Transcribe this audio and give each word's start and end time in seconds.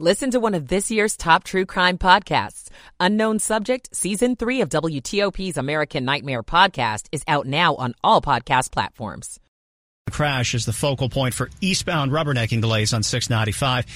Listen 0.00 0.32
to 0.32 0.40
one 0.40 0.54
of 0.54 0.66
this 0.66 0.90
year's 0.90 1.16
top 1.16 1.44
true 1.44 1.64
crime 1.64 1.98
podcasts. 1.98 2.68
Unknown 2.98 3.38
Subject, 3.38 3.94
Season 3.94 4.34
3 4.34 4.62
of 4.62 4.68
WTOP's 4.68 5.56
American 5.56 6.04
Nightmare 6.04 6.42
podcast 6.42 7.06
is 7.12 7.22
out 7.28 7.46
now 7.46 7.76
on 7.76 7.94
all 8.02 8.20
podcast 8.20 8.72
platforms. 8.72 9.38
The 10.06 10.10
crash 10.10 10.52
is 10.52 10.66
the 10.66 10.72
focal 10.72 11.08
point 11.08 11.32
for 11.32 11.48
eastbound 11.60 12.10
rubbernecking 12.10 12.60
delays 12.60 12.92
on 12.92 13.04
695. 13.04 13.86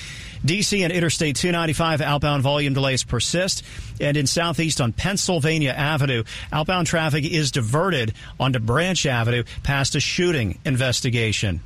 DC 0.46 0.84
and 0.84 0.92
Interstate 0.92 1.34
295 1.34 2.00
outbound 2.00 2.44
volume 2.44 2.74
delays 2.74 3.02
persist. 3.02 3.64
And 4.00 4.16
in 4.16 4.28
southeast 4.28 4.80
on 4.80 4.92
Pennsylvania 4.92 5.72
Avenue, 5.72 6.22
outbound 6.52 6.86
traffic 6.86 7.24
is 7.24 7.50
diverted 7.50 8.14
onto 8.38 8.60
Branch 8.60 9.04
Avenue 9.04 9.42
past 9.64 9.96
a 9.96 10.00
shooting 10.00 10.60
investigation. 10.64 11.58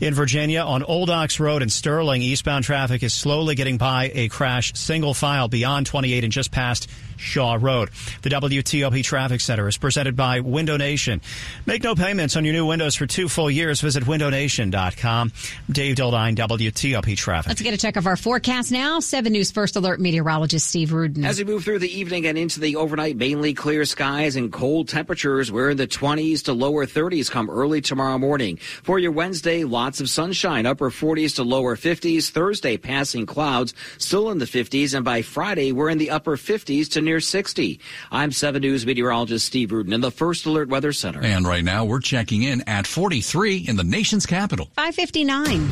In 0.00 0.14
Virginia, 0.14 0.60
on 0.60 0.82
Old 0.82 1.10
Ox 1.10 1.40
Road 1.40 1.62
in 1.62 1.68
Sterling, 1.68 2.22
eastbound 2.22 2.64
traffic 2.64 3.02
is 3.02 3.12
slowly 3.12 3.54
getting 3.54 3.78
by 3.78 4.10
a 4.14 4.28
crash 4.28 4.72
single 4.74 5.14
file 5.14 5.48
beyond 5.48 5.86
28 5.86 6.24
and 6.24 6.32
just 6.32 6.50
past 6.50 6.88
Shaw 7.18 7.58
Road. 7.60 7.90
The 8.22 8.30
WTOP 8.30 9.04
Traffic 9.04 9.40
Center 9.40 9.68
is 9.68 9.76
presented 9.76 10.16
by 10.16 10.40
Window 10.40 10.76
Nation. 10.76 11.20
Make 11.66 11.82
no 11.82 11.94
payments 11.94 12.36
on 12.36 12.44
your 12.44 12.54
new 12.54 12.66
windows 12.66 12.94
for 12.94 13.06
two 13.06 13.28
full 13.28 13.50
years. 13.50 13.80
Visit 13.80 14.04
windownation.com. 14.04 15.32
Dave 15.70 15.96
Dildine, 15.96 16.36
WTOP 16.36 17.16
Traffic. 17.16 17.48
Let's 17.48 17.62
get 17.62 17.74
a 17.74 17.78
check 17.78 17.96
of 17.96 18.06
our 18.06 18.16
forecast 18.16 18.72
now. 18.72 19.00
7 19.00 19.32
News 19.32 19.50
First 19.50 19.76
Alert 19.76 20.00
meteorologist 20.00 20.66
Steve 20.66 20.92
Rudin. 20.92 21.24
As 21.24 21.38
we 21.38 21.44
move 21.44 21.64
through 21.64 21.80
the 21.80 21.98
evening 21.98 22.26
and 22.26 22.38
into 22.38 22.60
the 22.60 22.76
overnight, 22.76 23.16
mainly 23.16 23.54
clear 23.54 23.84
skies 23.84 24.36
and 24.36 24.52
cold 24.52 24.88
temperatures. 24.88 25.50
We're 25.52 25.70
in 25.70 25.76
the 25.76 25.86
20s 25.86 26.44
to 26.44 26.52
lower 26.52 26.86
30s 26.86 27.30
come 27.30 27.50
early 27.50 27.80
tomorrow 27.80 28.18
morning. 28.18 28.56
For 28.56 28.98
your 28.98 29.12
Wednesday, 29.12 29.64
lots 29.64 30.00
of 30.00 30.08
sunshine, 30.08 30.66
upper 30.66 30.90
40s 30.90 31.36
to 31.36 31.42
lower 31.42 31.76
50s. 31.76 32.30
Thursday, 32.30 32.76
passing 32.76 33.26
clouds, 33.26 33.74
still 33.98 34.30
in 34.30 34.38
the 34.38 34.44
50s. 34.44 34.94
And 34.94 35.04
by 35.04 35.22
Friday, 35.22 35.72
we're 35.72 35.90
in 35.90 35.98
the 35.98 36.10
upper 36.10 36.36
50s 36.36 36.90
to 36.92 37.00
near 37.08 37.20
60. 37.20 37.80
I'm 38.12 38.30
7 38.32 38.60
News 38.60 38.84
meteorologist 38.84 39.46
Steve 39.46 39.72
Rudin 39.72 39.94
in 39.94 40.02
the 40.02 40.10
First 40.10 40.44
Alert 40.44 40.68
Weather 40.68 40.92
Center. 40.92 41.22
And 41.22 41.46
right 41.46 41.64
now 41.64 41.86
we're 41.86 42.00
checking 42.00 42.42
in 42.42 42.62
at 42.68 42.86
43 42.86 43.56
in 43.66 43.76
the 43.76 43.84
nation's 43.84 44.26
capital. 44.26 44.68
559. 44.76 45.70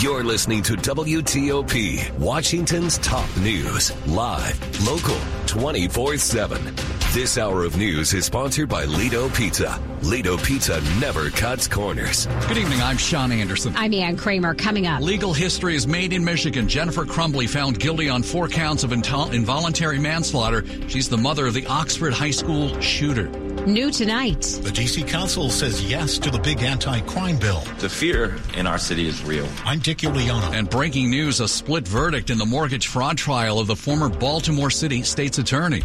You're 0.00 0.24
listening 0.24 0.62
to 0.62 0.72
WTOP, 0.74 2.18
Washington's 2.18 2.96
top 2.98 3.28
news, 3.36 3.92
live, 4.06 4.86
local, 4.86 5.18
24 5.46 6.16
7. 6.16 6.99
This 7.12 7.38
hour 7.38 7.64
of 7.64 7.76
news 7.76 8.14
is 8.14 8.26
sponsored 8.26 8.68
by 8.68 8.84
Lido 8.84 9.28
Pizza. 9.30 9.82
Lido 10.02 10.36
Pizza 10.36 10.80
never 11.00 11.28
cuts 11.30 11.66
corners. 11.66 12.26
Good 12.46 12.56
evening. 12.56 12.80
I'm 12.80 12.96
Sean 12.98 13.32
Anderson. 13.32 13.74
I'm 13.76 13.92
Ann 13.92 14.16
Kramer. 14.16 14.54
Coming 14.54 14.86
up. 14.86 15.02
Legal 15.02 15.32
history 15.32 15.74
is 15.74 15.88
made 15.88 16.12
in 16.12 16.24
Michigan. 16.24 16.68
Jennifer 16.68 17.04
Crumbley 17.04 17.48
found 17.48 17.80
guilty 17.80 18.08
on 18.08 18.22
four 18.22 18.46
counts 18.46 18.84
of 18.84 18.92
involuntary 18.92 19.98
manslaughter. 19.98 20.64
She's 20.86 21.08
the 21.08 21.16
mother 21.16 21.48
of 21.48 21.54
the 21.54 21.66
Oxford 21.66 22.12
High 22.12 22.30
School 22.30 22.80
shooter. 22.80 23.28
New 23.66 23.90
tonight. 23.90 24.42
The 24.62 24.70
DC 24.70 25.08
Council 25.08 25.50
says 25.50 25.82
yes 25.82 26.16
to 26.20 26.30
the 26.30 26.38
big 26.38 26.62
anti 26.62 27.00
crime 27.00 27.40
bill. 27.40 27.62
The 27.80 27.88
fear 27.88 28.36
in 28.56 28.68
our 28.68 28.78
city 28.78 29.08
is 29.08 29.20
real. 29.24 29.48
I'm 29.64 29.80
Dick 29.80 29.98
Uliano. 29.98 30.54
And 30.54 30.70
breaking 30.70 31.10
news 31.10 31.40
a 31.40 31.48
split 31.48 31.88
verdict 31.88 32.30
in 32.30 32.38
the 32.38 32.46
mortgage 32.46 32.86
fraud 32.86 33.18
trial 33.18 33.58
of 33.58 33.66
the 33.66 33.74
former 33.74 34.08
Baltimore 34.08 34.70
City 34.70 35.02
state's 35.02 35.38
attorney. 35.38 35.82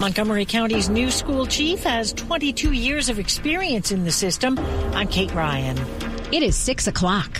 Montgomery 0.00 0.46
County's 0.46 0.88
new 0.88 1.10
school 1.10 1.44
chief 1.44 1.84
has 1.84 2.14
22 2.14 2.72
years 2.72 3.10
of 3.10 3.18
experience 3.18 3.92
in 3.92 4.02
the 4.04 4.10
system. 4.10 4.58
I'm 4.94 5.06
Kate 5.06 5.30
Ryan. 5.34 5.76
It 6.32 6.42
is 6.42 6.56
6 6.56 6.86
o'clock. 6.86 7.38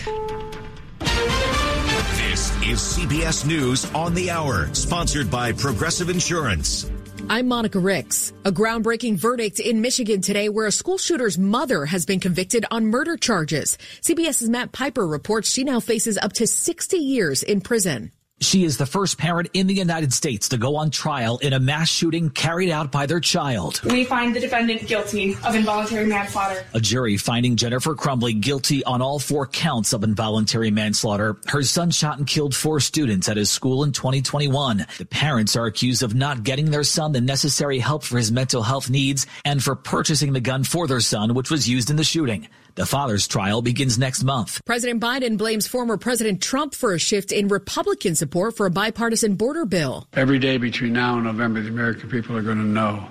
This 1.00 2.50
is 2.60 2.78
CBS 2.78 3.46
News 3.46 3.90
on 3.94 4.12
the 4.12 4.30
Hour, 4.30 4.68
sponsored 4.74 5.30
by 5.30 5.52
Progressive 5.52 6.10
Insurance. 6.10 6.90
I'm 7.30 7.48
Monica 7.48 7.78
Ricks. 7.78 8.34
A 8.44 8.52
groundbreaking 8.52 9.16
verdict 9.16 9.58
in 9.58 9.80
Michigan 9.80 10.20
today 10.20 10.50
where 10.50 10.66
a 10.66 10.72
school 10.72 10.98
shooter's 10.98 11.38
mother 11.38 11.86
has 11.86 12.04
been 12.04 12.20
convicted 12.20 12.66
on 12.70 12.88
murder 12.88 13.16
charges. 13.16 13.78
CBS's 14.02 14.50
Matt 14.50 14.70
Piper 14.70 15.06
reports 15.06 15.50
she 15.50 15.64
now 15.64 15.80
faces 15.80 16.18
up 16.18 16.34
to 16.34 16.46
60 16.46 16.98
years 16.98 17.42
in 17.42 17.62
prison. 17.62 18.12
She 18.42 18.64
is 18.64 18.78
the 18.78 18.86
first 18.86 19.18
parent 19.18 19.50
in 19.52 19.66
the 19.66 19.74
United 19.74 20.14
States 20.14 20.48
to 20.48 20.56
go 20.56 20.76
on 20.76 20.90
trial 20.90 21.36
in 21.38 21.52
a 21.52 21.60
mass 21.60 21.90
shooting 21.90 22.30
carried 22.30 22.70
out 22.70 22.90
by 22.90 23.04
their 23.04 23.20
child. 23.20 23.82
We 23.84 24.04
find 24.04 24.34
the 24.34 24.40
defendant 24.40 24.86
guilty 24.86 25.36
of 25.44 25.54
involuntary 25.54 26.06
manslaughter. 26.06 26.64
A 26.72 26.80
jury 26.80 27.18
finding 27.18 27.56
Jennifer 27.56 27.94
Crumbley 27.94 28.40
guilty 28.40 28.82
on 28.84 29.02
all 29.02 29.18
four 29.18 29.46
counts 29.46 29.92
of 29.92 30.04
involuntary 30.04 30.70
manslaughter. 30.70 31.36
Her 31.48 31.62
son 31.62 31.90
shot 31.90 32.16
and 32.16 32.26
killed 32.26 32.54
four 32.54 32.80
students 32.80 33.28
at 33.28 33.36
his 33.36 33.50
school 33.50 33.84
in 33.84 33.92
2021. 33.92 34.86
The 34.96 35.04
parents 35.04 35.54
are 35.54 35.66
accused 35.66 36.02
of 36.02 36.14
not 36.14 36.42
getting 36.42 36.70
their 36.70 36.84
son 36.84 37.12
the 37.12 37.20
necessary 37.20 37.78
help 37.78 38.04
for 38.04 38.16
his 38.16 38.32
mental 38.32 38.62
health 38.62 38.88
needs 38.88 39.26
and 39.44 39.62
for 39.62 39.76
purchasing 39.76 40.32
the 40.32 40.40
gun 40.40 40.64
for 40.64 40.86
their 40.86 41.00
son, 41.00 41.34
which 41.34 41.50
was 41.50 41.68
used 41.68 41.90
in 41.90 41.96
the 41.96 42.04
shooting. 42.04 42.48
The 42.80 42.86
father's 42.86 43.28
trial 43.28 43.60
begins 43.60 43.98
next 43.98 44.24
month. 44.24 44.64
President 44.64 45.02
Biden 45.02 45.36
blames 45.36 45.66
former 45.66 45.98
President 45.98 46.40
Trump 46.40 46.74
for 46.74 46.94
a 46.94 46.98
shift 46.98 47.30
in 47.30 47.48
Republican 47.48 48.14
support 48.14 48.56
for 48.56 48.64
a 48.64 48.70
bipartisan 48.70 49.34
border 49.34 49.66
bill. 49.66 50.08
Every 50.14 50.38
day 50.38 50.56
between 50.56 50.94
now 50.94 51.16
and 51.16 51.24
November, 51.24 51.60
the 51.60 51.68
American 51.68 52.08
people 52.08 52.34
are 52.38 52.42
going 52.42 52.56
to 52.56 52.64
know 52.64 53.06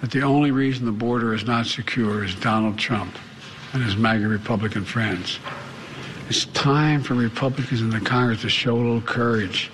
that 0.00 0.12
the 0.12 0.22
only 0.22 0.50
reason 0.50 0.86
the 0.86 0.92
border 0.92 1.34
is 1.34 1.44
not 1.44 1.66
secure 1.66 2.24
is 2.24 2.34
Donald 2.36 2.78
Trump 2.78 3.14
and 3.74 3.82
his 3.82 3.98
MAGA 3.98 4.26
Republican 4.26 4.86
friends. 4.86 5.38
It's 6.30 6.46
time 6.46 7.02
for 7.02 7.12
Republicans 7.12 7.82
in 7.82 7.90
the 7.90 8.00
Congress 8.00 8.40
to 8.40 8.48
show 8.48 8.76
a 8.76 8.78
little 8.78 9.02
courage 9.02 9.70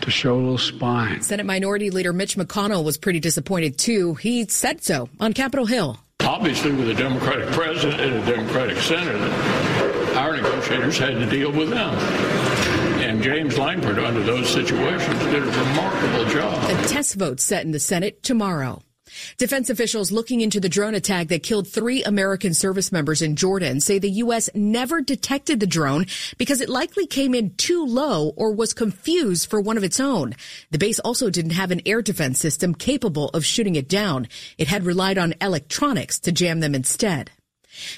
to 0.00 0.10
show 0.10 0.34
a 0.34 0.36
little 0.36 0.58
spine. 0.58 1.22
Senate 1.22 1.46
Minority 1.46 1.90
Leader 1.90 2.12
Mitch 2.12 2.36
McConnell 2.36 2.84
was 2.84 2.98
pretty 2.98 3.20
disappointed 3.20 3.78
too. 3.78 4.14
He 4.14 4.44
said 4.48 4.82
so 4.82 5.08
on 5.20 5.32
Capitol 5.32 5.66
Hill. 5.66 6.00
Obviously, 6.26 6.72
with 6.72 6.88
a 6.88 6.94
Democratic 6.94 7.48
president 7.48 8.00
and 8.00 8.14
a 8.14 8.26
Democratic 8.26 8.78
Senate, 8.78 9.20
our 10.16 10.36
negotiators 10.36 10.98
had 10.98 11.14
to 11.14 11.26
deal 11.26 11.52
with 11.52 11.70
them. 11.70 11.94
And 13.00 13.22
James 13.22 13.58
Lankford, 13.58 13.98
under 13.98 14.22
those 14.22 14.48
situations, 14.48 15.18
did 15.24 15.42
a 15.42 15.46
remarkable 15.46 16.24
job. 16.30 16.70
A 16.70 16.88
test 16.88 17.16
vote 17.16 17.40
set 17.40 17.64
in 17.64 17.72
the 17.72 17.78
Senate 17.78 18.22
tomorrow. 18.22 18.82
Defense 19.38 19.70
officials 19.70 20.12
looking 20.12 20.40
into 20.40 20.60
the 20.60 20.68
drone 20.68 20.94
attack 20.94 21.28
that 21.28 21.42
killed 21.42 21.68
three 21.68 22.02
American 22.04 22.54
service 22.54 22.92
members 22.92 23.22
in 23.22 23.36
Jordan 23.36 23.80
say 23.80 23.98
the 23.98 24.10
U.S. 24.10 24.50
never 24.54 25.00
detected 25.00 25.60
the 25.60 25.66
drone 25.66 26.06
because 26.38 26.60
it 26.60 26.68
likely 26.68 27.06
came 27.06 27.34
in 27.34 27.54
too 27.56 27.84
low 27.84 28.32
or 28.36 28.52
was 28.52 28.74
confused 28.74 29.48
for 29.48 29.60
one 29.60 29.76
of 29.76 29.84
its 29.84 30.00
own. 30.00 30.34
The 30.70 30.78
base 30.78 30.98
also 31.00 31.30
didn't 31.30 31.52
have 31.52 31.70
an 31.70 31.82
air 31.86 32.02
defense 32.02 32.38
system 32.38 32.74
capable 32.74 33.28
of 33.30 33.44
shooting 33.44 33.76
it 33.76 33.88
down. 33.88 34.28
It 34.58 34.68
had 34.68 34.84
relied 34.84 35.18
on 35.18 35.34
electronics 35.40 36.18
to 36.20 36.32
jam 36.32 36.60
them 36.60 36.74
instead. 36.74 37.30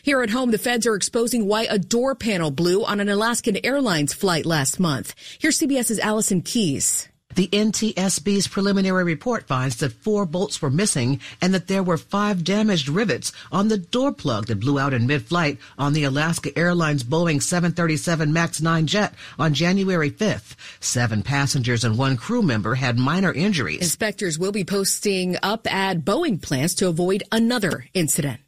Here 0.02 0.22
at 0.22 0.30
home, 0.30 0.50
the 0.50 0.58
feds 0.58 0.86
are 0.86 0.94
exposing 0.94 1.46
why 1.46 1.66
a 1.68 1.78
door 1.78 2.14
panel 2.14 2.50
blew 2.50 2.84
on 2.84 3.00
an 3.00 3.08
Alaskan 3.08 3.58
Airlines 3.64 4.14
flight 4.14 4.46
last 4.46 4.80
month. 4.80 5.14
Here's 5.38 5.58
CBS's 5.58 5.98
Allison 5.98 6.40
Keyes. 6.40 7.08
The 7.36 7.48
NTSB's 7.48 8.48
preliminary 8.48 9.04
report 9.04 9.46
finds 9.46 9.76
that 9.76 9.92
four 9.92 10.24
bolts 10.24 10.62
were 10.62 10.70
missing 10.70 11.20
and 11.42 11.52
that 11.52 11.68
there 11.68 11.82
were 11.82 11.98
five 11.98 12.42
damaged 12.42 12.88
rivets 12.88 13.30
on 13.52 13.68
the 13.68 13.76
door 13.76 14.10
plug 14.10 14.46
that 14.46 14.60
blew 14.60 14.78
out 14.78 14.94
in 14.94 15.06
mid-flight 15.06 15.58
on 15.76 15.92
the 15.92 16.04
Alaska 16.04 16.50
Airlines 16.58 17.04
Boeing 17.04 17.42
737 17.42 18.32
MAX 18.32 18.62
9 18.62 18.86
jet 18.86 19.12
on 19.38 19.52
January 19.52 20.10
5th. 20.10 20.56
Seven 20.80 21.22
passengers 21.22 21.84
and 21.84 21.98
one 21.98 22.16
crew 22.16 22.40
member 22.40 22.74
had 22.74 22.98
minor 22.98 23.34
injuries. 23.34 23.82
Inspectors 23.82 24.38
will 24.38 24.52
be 24.52 24.64
posting 24.64 25.36
up 25.42 25.70
at 25.70 26.06
Boeing 26.06 26.40
plants 26.40 26.74
to 26.76 26.88
avoid 26.88 27.22
another 27.30 27.84
incident. 27.92 28.40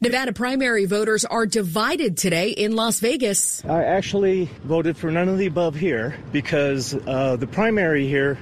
Nevada 0.00 0.32
primary 0.32 0.84
voters 0.86 1.24
are 1.24 1.46
divided 1.46 2.16
today 2.16 2.50
in 2.50 2.74
Las 2.74 3.00
Vegas. 3.00 3.64
I 3.64 3.84
actually 3.84 4.46
voted 4.64 4.96
for 4.96 5.10
none 5.10 5.28
of 5.28 5.38
the 5.38 5.46
above 5.46 5.74
here 5.74 6.16
because 6.32 6.94
uh, 7.06 7.36
the 7.36 7.46
primary 7.46 8.06
here 8.06 8.38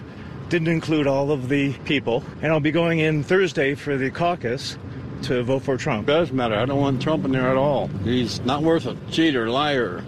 didn't 0.49 0.69
include 0.69 1.07
all 1.07 1.31
of 1.33 1.49
the 1.49 1.73
people. 1.85 2.23
And 2.43 2.53
I'll 2.53 2.61
be 2.61 2.71
going 2.71 3.01
in 3.01 3.23
Thursday 3.25 3.75
for 3.75 3.97
the 3.97 4.11
caucus 4.11 4.77
to 5.23 5.43
vote 5.43 5.63
for 5.63 5.77
Trump. 5.77 6.09
It 6.09 6.13
does 6.13 6.33
matter. 6.33 6.55
I 6.55 6.67
don't 6.67 6.81
want 6.81 7.03
Trump 7.03 7.25
in 7.25 7.33
there 7.33 7.49
at 7.49 7.57
all. 7.57 7.89
He's 8.05 8.41
not 8.41 8.63
worth 8.63 8.87
it. 8.87 8.97
Cheater, 9.11 9.49
liar, 9.51 10.05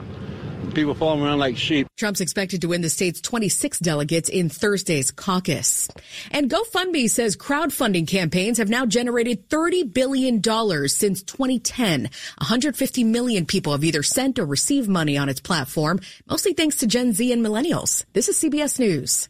people 0.79 0.95
following 0.95 1.25
around 1.25 1.39
like 1.39 1.57
sheep. 1.57 1.89
Trump's 1.97 2.21
expected 2.21 2.61
to 2.61 2.69
win 2.69 2.83
the 2.83 2.89
state's 2.89 3.21
26 3.21 3.81
delegates 3.81 4.29
in 4.29 4.49
Thursday's 4.49 5.11
caucus. 5.11 5.89
And 6.31 6.49
GoFundMe 6.49 7.11
says 7.11 7.37
crowdfunding 7.37 8.07
campaigns 8.07 8.59
have 8.59 8.69
now 8.69 8.87
generated 8.87 9.49
$30 9.49 9.93
billion 9.93 10.41
since 10.89 11.23
2010. 11.25 12.03
150 12.03 13.05
million 13.05 13.45
people 13.45 13.73
have 13.73 13.83
either 13.83 14.05
sent 14.05 14.39
or 14.39 14.47
received 14.47 14.89
money 14.89 15.19
on 15.19 15.29
its 15.29 15.41
platform, 15.41 15.99
mostly 16.31 16.53
thanks 16.53 16.77
to 16.77 16.87
Gen 16.87 17.13
Z 17.13 17.33
and 17.33 17.45
millennials. 17.45 18.05
This 18.13 18.29
is 18.29 18.39
CBS 18.39 18.79
News. 18.79 19.29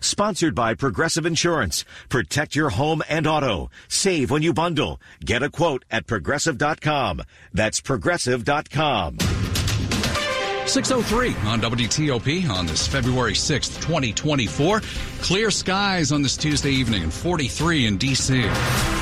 Sponsored 0.00 0.54
by 0.54 0.74
Progressive 0.74 1.26
Insurance. 1.26 1.84
Protect 2.08 2.54
your 2.54 2.70
home 2.70 3.02
and 3.08 3.26
auto. 3.26 3.68
Save 3.88 4.30
when 4.30 4.42
you 4.42 4.54
bundle. 4.54 5.00
Get 5.24 5.42
a 5.42 5.50
quote 5.50 5.84
at 5.90 6.06
progressive.com. 6.06 7.22
That's 7.52 7.80
progressive.com. 7.80 9.18
603 10.68 11.28
on 11.48 11.60
WTOP 11.60 12.48
on 12.50 12.66
this 12.66 12.86
February 12.86 13.32
6th, 13.32 13.80
2024. 13.80 14.80
Clear 15.22 15.50
skies 15.50 16.12
on 16.12 16.22
this 16.22 16.36
Tuesday 16.36 16.70
evening 16.72 17.02
and 17.04 17.12
43 17.12 17.86
in 17.86 17.96
D.C. 17.96 18.97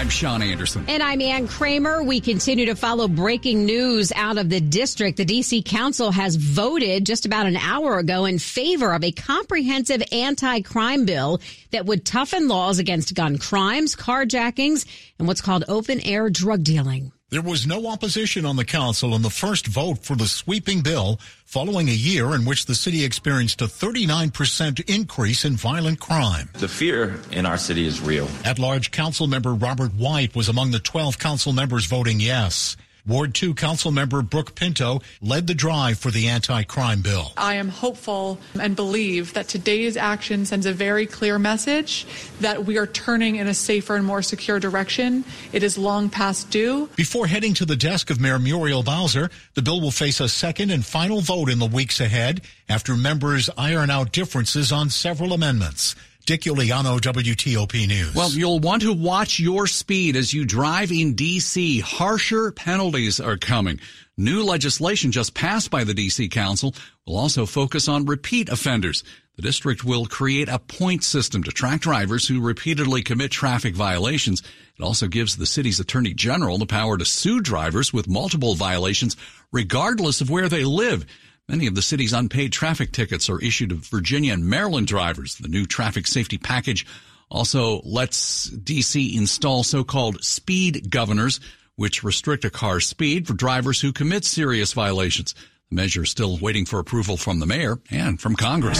I'm 0.00 0.08
Sean 0.08 0.40
Anderson. 0.40 0.86
And 0.88 1.02
I'm 1.02 1.20
Ann 1.20 1.46
Kramer. 1.46 2.02
We 2.02 2.20
continue 2.20 2.64
to 2.64 2.74
follow 2.74 3.06
breaking 3.06 3.66
news 3.66 4.12
out 4.16 4.38
of 4.38 4.48
the 4.48 4.58
district. 4.58 5.18
The 5.18 5.26
D.C. 5.26 5.62
Council 5.62 6.10
has 6.10 6.36
voted 6.36 7.04
just 7.04 7.26
about 7.26 7.44
an 7.44 7.58
hour 7.58 7.98
ago 7.98 8.24
in 8.24 8.38
favor 8.38 8.94
of 8.94 9.04
a 9.04 9.12
comprehensive 9.12 10.02
anti-crime 10.10 11.04
bill 11.04 11.42
that 11.72 11.84
would 11.84 12.06
toughen 12.06 12.48
laws 12.48 12.78
against 12.78 13.14
gun 13.14 13.36
crimes, 13.36 13.94
carjackings, 13.94 14.86
and 15.18 15.28
what's 15.28 15.42
called 15.42 15.64
open 15.68 16.00
air 16.00 16.30
drug 16.30 16.64
dealing. 16.64 17.12
There 17.30 17.40
was 17.40 17.64
no 17.64 17.86
opposition 17.86 18.44
on 18.44 18.56
the 18.56 18.64
council 18.64 19.14
in 19.14 19.22
the 19.22 19.30
first 19.30 19.68
vote 19.68 19.98
for 20.02 20.16
the 20.16 20.26
sweeping 20.26 20.80
bill 20.80 21.20
following 21.44 21.88
a 21.88 21.92
year 21.92 22.34
in 22.34 22.44
which 22.44 22.66
the 22.66 22.74
city 22.74 23.04
experienced 23.04 23.62
a 23.62 23.66
39% 23.66 24.90
increase 24.92 25.44
in 25.44 25.54
violent 25.54 26.00
crime. 26.00 26.50
The 26.54 26.66
fear 26.66 27.20
in 27.30 27.46
our 27.46 27.56
city 27.56 27.86
is 27.86 28.00
real. 28.00 28.26
At 28.44 28.58
large 28.58 28.90
council 28.90 29.28
member 29.28 29.54
Robert 29.54 29.94
White 29.94 30.34
was 30.34 30.48
among 30.48 30.72
the 30.72 30.80
12 30.80 31.20
council 31.20 31.52
members 31.52 31.84
voting 31.84 32.18
yes. 32.18 32.76
Ward 33.06 33.34
2 33.34 33.54
Council 33.54 33.90
Member 33.90 34.22
Brooke 34.22 34.54
Pinto 34.54 35.00
led 35.20 35.46
the 35.46 35.54
drive 35.54 35.98
for 35.98 36.10
the 36.10 36.28
anti-crime 36.28 37.02
bill. 37.02 37.32
I 37.36 37.54
am 37.54 37.68
hopeful 37.68 38.38
and 38.58 38.76
believe 38.76 39.34
that 39.34 39.48
today's 39.48 39.96
action 39.96 40.46
sends 40.46 40.66
a 40.66 40.72
very 40.72 41.06
clear 41.06 41.38
message 41.38 42.06
that 42.40 42.64
we 42.64 42.78
are 42.78 42.86
turning 42.86 43.36
in 43.36 43.46
a 43.46 43.54
safer 43.54 43.96
and 43.96 44.04
more 44.04 44.22
secure 44.22 44.60
direction. 44.60 45.24
It 45.52 45.62
is 45.62 45.78
long 45.78 46.10
past 46.10 46.50
due. 46.50 46.88
Before 46.96 47.26
heading 47.26 47.54
to 47.54 47.64
the 47.64 47.76
desk 47.76 48.10
of 48.10 48.20
Mayor 48.20 48.38
Muriel 48.38 48.82
Bowser, 48.82 49.30
the 49.54 49.62
bill 49.62 49.80
will 49.80 49.90
face 49.90 50.20
a 50.20 50.28
second 50.28 50.70
and 50.70 50.84
final 50.84 51.20
vote 51.20 51.50
in 51.50 51.58
the 51.58 51.66
weeks 51.66 52.00
ahead 52.00 52.42
after 52.68 52.96
members 52.96 53.50
iron 53.56 53.90
out 53.90 54.12
differences 54.12 54.72
on 54.72 54.90
several 54.90 55.32
amendments. 55.32 55.94
Dick 56.30 56.42
WTOP 56.42 57.88
News. 57.88 58.14
Well, 58.14 58.30
you'll 58.30 58.60
want 58.60 58.82
to 58.82 58.92
watch 58.92 59.40
your 59.40 59.66
speed 59.66 60.14
as 60.14 60.32
you 60.32 60.44
drive 60.44 60.92
in 60.92 61.14
D.C. 61.14 61.80
Harsher 61.80 62.52
penalties 62.52 63.18
are 63.18 63.36
coming. 63.36 63.80
New 64.16 64.44
legislation 64.44 65.10
just 65.10 65.34
passed 65.34 65.72
by 65.72 65.82
the 65.82 65.92
D.C. 65.92 66.28
Council 66.28 66.72
will 67.04 67.16
also 67.16 67.46
focus 67.46 67.88
on 67.88 68.06
repeat 68.06 68.48
offenders. 68.48 69.02
The 69.34 69.42
district 69.42 69.82
will 69.82 70.06
create 70.06 70.48
a 70.48 70.60
point 70.60 71.02
system 71.02 71.42
to 71.42 71.50
track 71.50 71.80
drivers 71.80 72.28
who 72.28 72.40
repeatedly 72.40 73.02
commit 73.02 73.32
traffic 73.32 73.74
violations. 73.74 74.40
It 74.78 74.84
also 74.84 75.08
gives 75.08 75.36
the 75.36 75.46
city's 75.46 75.80
attorney 75.80 76.14
general 76.14 76.58
the 76.58 76.66
power 76.66 76.96
to 76.96 77.04
sue 77.04 77.40
drivers 77.40 77.92
with 77.92 78.06
multiple 78.06 78.54
violations, 78.54 79.16
regardless 79.50 80.20
of 80.20 80.30
where 80.30 80.48
they 80.48 80.62
live. 80.62 81.06
Many 81.50 81.66
of 81.66 81.74
the 81.74 81.82
city's 81.82 82.12
unpaid 82.12 82.52
traffic 82.52 82.92
tickets 82.92 83.28
are 83.28 83.40
issued 83.40 83.70
to 83.70 83.74
Virginia 83.74 84.34
and 84.34 84.44
Maryland 84.44 84.86
drivers. 84.86 85.34
The 85.34 85.48
new 85.48 85.66
traffic 85.66 86.06
safety 86.06 86.38
package 86.38 86.86
also 87.28 87.80
lets 87.80 88.48
DC 88.50 89.16
install 89.16 89.64
so-called 89.64 90.22
speed 90.22 90.92
governors, 90.92 91.40
which 91.74 92.04
restrict 92.04 92.44
a 92.44 92.50
car's 92.50 92.86
speed 92.86 93.26
for 93.26 93.34
drivers 93.34 93.80
who 93.80 93.92
commit 93.92 94.24
serious 94.24 94.72
violations. 94.74 95.34
The 95.70 95.74
measure 95.74 96.04
is 96.04 96.10
still 96.10 96.38
waiting 96.38 96.66
for 96.66 96.78
approval 96.78 97.16
from 97.16 97.40
the 97.40 97.46
mayor 97.46 97.80
and 97.90 98.20
from 98.20 98.36
Congress. 98.36 98.78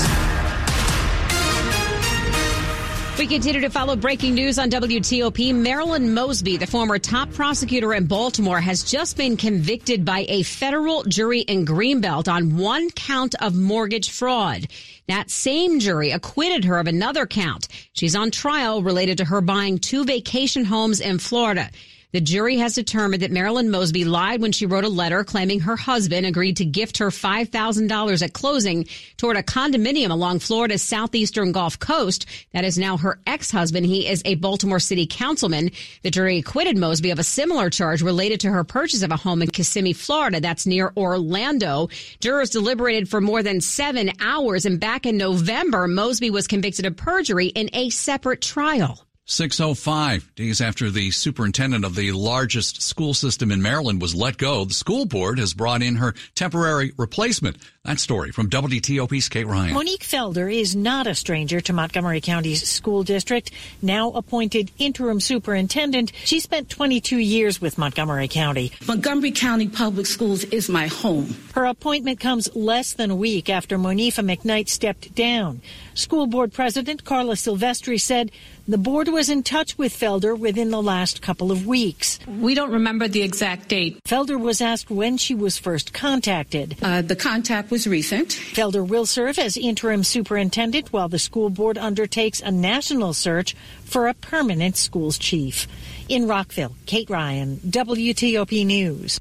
We 3.20 3.26
continue 3.26 3.60
to 3.60 3.68
follow 3.68 3.96
breaking 3.96 4.34
news 4.34 4.58
on 4.58 4.70
WTOP. 4.70 5.54
Marilyn 5.54 6.14
Mosby, 6.14 6.56
the 6.56 6.66
former 6.66 6.98
top 6.98 7.30
prosecutor 7.34 7.92
in 7.92 8.06
Baltimore, 8.06 8.62
has 8.62 8.82
just 8.82 9.18
been 9.18 9.36
convicted 9.36 10.06
by 10.06 10.24
a 10.30 10.42
federal 10.42 11.02
jury 11.02 11.40
in 11.40 11.66
Greenbelt 11.66 12.32
on 12.32 12.56
one 12.56 12.88
count 12.92 13.34
of 13.42 13.54
mortgage 13.54 14.08
fraud. 14.08 14.68
That 15.06 15.30
same 15.30 15.80
jury 15.80 16.12
acquitted 16.12 16.64
her 16.64 16.78
of 16.78 16.86
another 16.86 17.26
count. 17.26 17.68
She's 17.92 18.16
on 18.16 18.30
trial 18.30 18.82
related 18.82 19.18
to 19.18 19.26
her 19.26 19.42
buying 19.42 19.78
two 19.78 20.06
vacation 20.06 20.64
homes 20.64 20.98
in 20.98 21.18
Florida. 21.18 21.68
The 22.12 22.20
jury 22.20 22.56
has 22.56 22.74
determined 22.74 23.22
that 23.22 23.30
Marilyn 23.30 23.70
Mosby 23.70 24.04
lied 24.04 24.40
when 24.40 24.50
she 24.50 24.66
wrote 24.66 24.84
a 24.84 24.88
letter 24.88 25.22
claiming 25.22 25.60
her 25.60 25.76
husband 25.76 26.26
agreed 26.26 26.56
to 26.56 26.64
gift 26.64 26.98
her 26.98 27.10
$5,000 27.10 28.22
at 28.22 28.32
closing 28.32 28.86
toward 29.16 29.36
a 29.36 29.44
condominium 29.44 30.10
along 30.10 30.40
Florida's 30.40 30.82
southeastern 30.82 31.52
Gulf 31.52 31.78
Coast. 31.78 32.26
That 32.52 32.64
is 32.64 32.76
now 32.76 32.96
her 32.96 33.20
ex-husband. 33.26 33.86
He 33.86 34.08
is 34.08 34.22
a 34.24 34.34
Baltimore 34.34 34.80
City 34.80 35.06
councilman. 35.06 35.70
The 36.02 36.10
jury 36.10 36.38
acquitted 36.38 36.76
Mosby 36.76 37.10
of 37.10 37.20
a 37.20 37.24
similar 37.24 37.70
charge 37.70 38.02
related 38.02 38.40
to 38.40 38.50
her 38.50 38.64
purchase 38.64 39.02
of 39.02 39.12
a 39.12 39.16
home 39.16 39.42
in 39.42 39.50
Kissimmee, 39.50 39.92
Florida. 39.92 40.40
That's 40.40 40.66
near 40.66 40.92
Orlando. 40.96 41.90
Jurors 42.18 42.50
deliberated 42.50 43.08
for 43.08 43.20
more 43.20 43.44
than 43.44 43.60
seven 43.60 44.10
hours, 44.20 44.66
and 44.66 44.80
back 44.80 45.06
in 45.06 45.16
November, 45.16 45.86
Mosby 45.86 46.30
was 46.30 46.48
convicted 46.48 46.86
of 46.86 46.96
perjury 46.96 47.46
in 47.46 47.70
a 47.72 47.90
separate 47.90 48.40
trial. 48.42 49.06
605 49.30 50.34
days 50.34 50.60
after 50.60 50.90
the 50.90 51.12
superintendent 51.12 51.84
of 51.84 51.94
the 51.94 52.10
largest 52.10 52.82
school 52.82 53.14
system 53.14 53.52
in 53.52 53.62
Maryland 53.62 54.02
was 54.02 54.12
let 54.12 54.36
go, 54.36 54.64
the 54.64 54.74
school 54.74 55.06
board 55.06 55.38
has 55.38 55.54
brought 55.54 55.82
in 55.82 55.94
her 55.94 56.14
temporary 56.34 56.92
replacement. 56.96 57.56
That 57.84 58.00
story 58.00 58.32
from 58.32 58.50
WTOP's 58.50 59.28
Kate 59.28 59.46
Ryan. 59.46 59.72
Monique 59.72 60.02
Felder 60.02 60.52
is 60.52 60.74
not 60.74 61.06
a 61.06 61.14
stranger 61.14 61.60
to 61.62 61.72
Montgomery 61.72 62.20
County's 62.20 62.68
school 62.68 63.04
district. 63.04 63.52
Now 63.80 64.10
appointed 64.10 64.72
interim 64.78 65.20
superintendent, 65.20 66.12
she 66.24 66.40
spent 66.40 66.68
22 66.68 67.16
years 67.16 67.60
with 67.60 67.78
Montgomery 67.78 68.26
County. 68.26 68.72
Montgomery 68.86 69.30
County 69.30 69.68
Public 69.68 70.06
Schools 70.06 70.42
is 70.44 70.68
my 70.68 70.88
home. 70.88 71.36
Her 71.54 71.66
appointment 71.66 72.18
comes 72.18 72.54
less 72.56 72.94
than 72.94 73.10
a 73.12 73.16
week 73.16 73.48
after 73.48 73.78
Monifa 73.78 74.24
McKnight 74.24 74.68
stepped 74.68 75.14
down. 75.14 75.62
School 75.94 76.26
board 76.26 76.52
president 76.52 77.04
Karla 77.04 77.36
Silvestre 77.36 77.98
said 77.98 78.30
the 78.70 78.78
board 78.78 79.08
was 79.08 79.19
in 79.28 79.42
touch 79.42 79.76
with 79.76 79.92
Felder 79.92 80.38
within 80.38 80.70
the 80.70 80.82
last 80.82 81.20
couple 81.20 81.52
of 81.52 81.66
weeks. 81.66 82.18
We 82.26 82.54
don't 82.54 82.72
remember 82.72 83.08
the 83.08 83.22
exact 83.22 83.68
date. 83.68 84.02
Felder 84.04 84.40
was 84.40 84.60
asked 84.60 84.90
when 84.90 85.16
she 85.16 85.34
was 85.34 85.58
first 85.58 85.92
contacted. 85.92 86.76
Uh, 86.82 87.02
the 87.02 87.16
contact 87.16 87.70
was 87.70 87.86
recent. 87.86 88.28
Felder 88.28 88.86
will 88.86 89.06
serve 89.06 89.38
as 89.38 89.56
interim 89.56 90.04
superintendent 90.04 90.92
while 90.92 91.08
the 91.08 91.18
school 91.18 91.50
board 91.50 91.76
undertakes 91.78 92.40
a 92.40 92.50
national 92.50 93.12
search 93.12 93.54
for 93.84 94.08
a 94.08 94.14
permanent 94.14 94.76
schools 94.76 95.18
chief. 95.18 95.66
In 96.08 96.26
Rockville, 96.26 96.74
Kate 96.86 97.10
Ryan, 97.10 97.58
WTOP 97.58 98.64
News. 98.64 99.20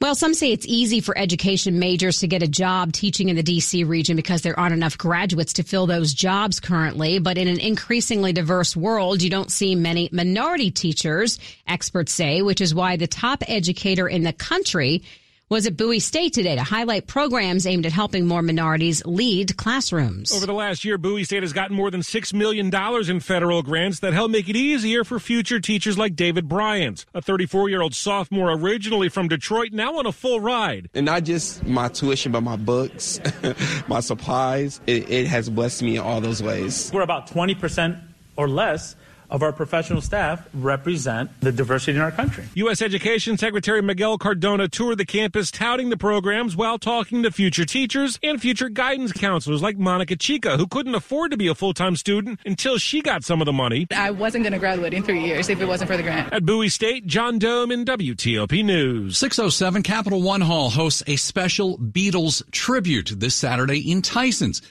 Well, 0.00 0.14
some 0.14 0.32
say 0.32 0.52
it's 0.52 0.64
easy 0.64 1.00
for 1.00 1.18
education 1.18 1.80
majors 1.80 2.20
to 2.20 2.28
get 2.28 2.44
a 2.44 2.48
job 2.48 2.92
teaching 2.92 3.30
in 3.30 3.36
the 3.36 3.42
DC 3.42 3.86
region 3.86 4.14
because 4.14 4.42
there 4.42 4.58
aren't 4.58 4.72
enough 4.72 4.96
graduates 4.96 5.54
to 5.54 5.64
fill 5.64 5.86
those 5.86 6.14
jobs 6.14 6.60
currently. 6.60 7.18
But 7.18 7.36
in 7.36 7.48
an 7.48 7.58
increasingly 7.58 8.32
diverse 8.32 8.76
world, 8.76 9.22
you 9.22 9.28
don't 9.28 9.50
see 9.50 9.74
many 9.74 10.08
minority 10.12 10.70
teachers, 10.70 11.40
experts 11.66 12.12
say, 12.12 12.42
which 12.42 12.60
is 12.60 12.76
why 12.76 12.96
the 12.96 13.08
top 13.08 13.42
educator 13.48 14.06
in 14.06 14.22
the 14.22 14.32
country 14.32 15.02
was 15.48 15.66
at 15.66 15.76
Bowie 15.76 15.98
State 15.98 16.34
today 16.34 16.56
to 16.56 16.62
highlight 16.62 17.06
programs 17.06 17.66
aimed 17.66 17.86
at 17.86 17.92
helping 17.92 18.26
more 18.26 18.42
minorities 18.42 19.04
lead 19.06 19.56
classrooms. 19.56 20.32
Over 20.32 20.46
the 20.46 20.52
last 20.52 20.84
year, 20.84 20.98
Bowie 20.98 21.24
State 21.24 21.42
has 21.42 21.54
gotten 21.54 21.74
more 21.74 21.90
than 21.90 22.02
$6 22.02 22.34
million 22.34 22.70
in 23.10 23.20
federal 23.20 23.62
grants 23.62 24.00
that 24.00 24.12
help 24.12 24.30
make 24.30 24.48
it 24.48 24.56
easier 24.56 25.04
for 25.04 25.18
future 25.18 25.58
teachers 25.58 25.96
like 25.96 26.14
David 26.14 26.48
Bryant, 26.48 27.06
a 27.14 27.22
34 27.22 27.70
year 27.70 27.80
old 27.80 27.94
sophomore 27.94 28.52
originally 28.52 29.08
from 29.08 29.28
Detroit, 29.28 29.72
now 29.72 29.98
on 29.98 30.06
a 30.06 30.12
full 30.12 30.40
ride. 30.40 30.90
And 30.92 31.06
not 31.06 31.24
just 31.24 31.64
my 31.64 31.88
tuition, 31.88 32.32
but 32.32 32.42
my 32.42 32.56
books, 32.56 33.20
my 33.88 34.00
supplies. 34.00 34.80
It, 34.86 35.10
it 35.10 35.26
has 35.28 35.48
blessed 35.48 35.82
me 35.82 35.96
in 35.96 36.02
all 36.02 36.20
those 36.20 36.42
ways. 36.42 36.90
We're 36.92 37.02
about 37.02 37.26
20% 37.28 38.02
or 38.36 38.48
less 38.48 38.96
of 39.30 39.42
our 39.42 39.52
professional 39.52 40.00
staff 40.00 40.46
represent 40.54 41.30
the 41.40 41.52
diversity 41.52 41.96
in 41.96 42.02
our 42.02 42.10
country. 42.10 42.44
U.S. 42.54 42.82
Education 42.82 43.36
Secretary 43.36 43.82
Miguel 43.82 44.18
Cardona 44.18 44.68
toured 44.68 44.98
the 44.98 45.04
campus 45.04 45.50
touting 45.50 45.90
the 45.90 45.96
programs 45.96 46.56
while 46.56 46.78
talking 46.78 47.22
to 47.22 47.30
future 47.30 47.64
teachers 47.64 48.18
and 48.22 48.40
future 48.40 48.68
guidance 48.68 49.12
counselors 49.12 49.62
like 49.62 49.78
Monica 49.78 50.16
Chica, 50.16 50.56
who 50.56 50.66
couldn't 50.66 50.94
afford 50.94 51.30
to 51.30 51.36
be 51.36 51.48
a 51.48 51.54
full 51.54 51.74
time 51.74 51.96
student 51.96 52.40
until 52.46 52.78
she 52.78 53.02
got 53.02 53.24
some 53.24 53.40
of 53.40 53.46
the 53.46 53.52
money. 53.52 53.86
I 53.94 54.10
wasn't 54.10 54.44
going 54.44 54.52
to 54.52 54.58
graduate 54.58 54.94
in 54.94 55.02
three 55.02 55.24
years 55.24 55.48
if 55.48 55.60
it 55.60 55.66
wasn't 55.66 55.90
for 55.90 55.96
the 55.96 56.02
grant. 56.02 56.32
At 56.32 56.44
Bowie 56.44 56.68
State, 56.68 57.06
John 57.06 57.38
Domen 57.38 57.84
WTOP 57.84 58.64
News. 58.64 59.18
607 59.18 59.82
Capital 59.82 60.22
One 60.22 60.40
Hall 60.40 60.70
hosts 60.70 61.02
a 61.06 61.16
special 61.16 61.78
Beatles 61.78 62.48
tribute 62.50 63.12
this 63.16 63.34
Saturday 63.34 63.90
in 63.90 64.02
Tysons. 64.02 64.62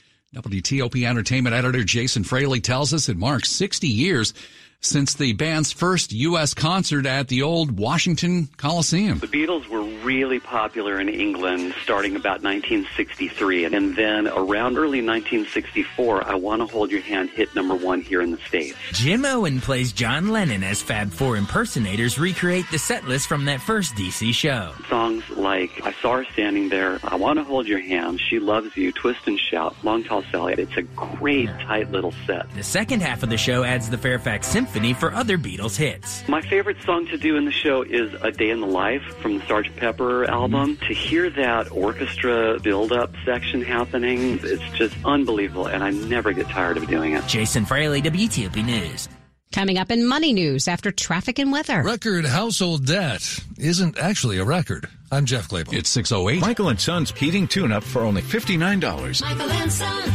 WTOP 0.44 1.04
Entertainment 1.04 1.56
editor 1.56 1.84
Jason 1.84 2.24
Fraley 2.24 2.62
tells 2.62 2.94
us 2.94 3.10
it 3.10 3.18
marks 3.18 3.50
60 3.50 3.88
years 3.88 4.36
since 4.80 5.16
the 5.16 5.34
band's 5.34 5.72
first 5.72 6.14
U.S. 6.14 6.54
concert 6.54 7.06
at 7.06 7.28
the 7.28 7.42
old 7.42 7.80
Washington 7.80 8.48
Coliseum. 8.58 9.20
The 9.20 9.28
Beatles 9.28 9.68
were 9.68 9.82
really 10.04 10.40
popular 10.40 11.00
in 11.00 11.10
England 11.10 11.74
starting 11.82 12.16
about 12.16 12.44
1963, 12.44 13.66
and 13.66 13.96
then 13.96 14.28
around 14.28 14.78
early 14.78 15.02
1964, 15.04 16.28
I 16.30 16.36
Want 16.36 16.62
to 16.62 16.68
Hold 16.68 16.92
Your 16.92 17.02
Hand 17.02 17.30
hit 17.32 17.54
number 17.56 17.76
one 17.76 18.02
here 18.02 18.22
in 18.22 18.32
the 18.32 18.38
States. 18.48 18.78
Jim 18.92 19.26
Owen 19.26 19.60
plays 19.60 19.92
John 19.92 20.30
Lennon 20.30 20.64
as 20.64 20.82
Fab 20.82 21.12
Four 21.12 21.38
impersonators 21.38 22.20
recreate 22.20 22.66
the 22.72 22.78
set 22.78 23.06
list 23.08 23.28
from 23.28 23.46
that 23.46 23.62
first 23.62 23.96
DC 23.96 24.34
show. 24.34 24.74
Songs 24.90 25.28
like 25.32 25.82
I 25.84 25.92
Saw 25.94 26.18
Her 26.18 26.26
Standing 26.34 26.70
There, 26.70 27.00
I 27.04 27.16
Want 27.16 27.40
to 27.40 27.44
Hold 27.44 27.68
Your 27.68 27.80
Hand, 27.80 28.22
She 28.22 28.40
Loves 28.40 28.78
You, 28.78 28.92
Twist 28.92 29.28
and 29.28 29.40
Shout, 29.40 29.76
Long 29.84 30.04
Tall 30.04 30.24
Sally. 30.32 30.54
It's 30.58 30.78
a 30.78 30.84
great, 30.84 31.50
tight 31.62 31.92
little 31.92 32.14
set. 32.26 32.52
The 32.54 32.64
second 32.64 33.02
half 33.02 33.24
of 33.24 33.30
the 33.30 33.38
show 33.38 33.64
adds 33.64 33.90
the 33.90 33.98
Fairfax 33.98 34.48
Symphony 34.48 34.67
for 34.96 35.14
other 35.14 35.38
Beatles 35.38 35.76
hits. 35.76 36.28
My 36.28 36.42
favorite 36.42 36.78
song 36.84 37.08
to 37.08 37.18
do 37.18 37.36
in 37.36 37.46
the 37.46 37.52
show 37.52 37.82
is 37.82 38.14
A 38.22 38.32
Day 38.32 38.50
in 38.50 38.62
the 38.62 38.68
Life 38.68 39.02
from 39.22 39.40
the 39.40 39.44
Sgt. 39.46 39.76
Pepper 39.76 40.26
album. 40.26 40.76
Mm-hmm. 40.76 40.86
To 40.86 40.94
hear 40.94 41.30
that 41.32 41.72
orchestra 41.72 42.60
build-up 42.60 43.12
section 43.26 43.62
happening, 43.62 44.40
it's 44.44 44.78
just 44.78 44.96
unbelievable, 45.04 45.68
and 45.68 45.84
I 45.84 45.90
never 45.92 46.32
get 46.34 46.48
tired 46.50 46.78
of 46.78 46.88
doing 46.88 47.14
it. 47.14 47.26
Jason 47.28 47.66
Fraley, 47.66 48.02
WTOP 48.02 48.64
News. 48.64 49.10
Coming 49.54 49.78
up 49.78 49.92
in 49.92 50.06
money 50.06 50.34
news 50.34 50.68
after 50.68 50.92
traffic 50.92 51.40
and 51.40 51.52
weather. 51.52 51.82
Record 51.82 52.26
household 52.26 52.86
debt 52.86 53.24
isn't 53.58 53.98
actually 53.98 54.38
a 54.40 54.44
record. 54.44 54.88
I'm 55.12 55.26
Jeff 55.26 55.48
Clabaugh. 55.48 55.74
It's 55.74 55.90
608. 55.90 56.42
Michael 56.42 56.70
and 56.70 56.80
Son's 56.80 57.12
heating 57.12 57.48
tune-up 57.48 57.84
for 57.84 58.02
only 58.02 58.22
$59. 58.22 59.22
Michael 59.22 59.52
and 59.52 59.72
Son. 59.72 60.14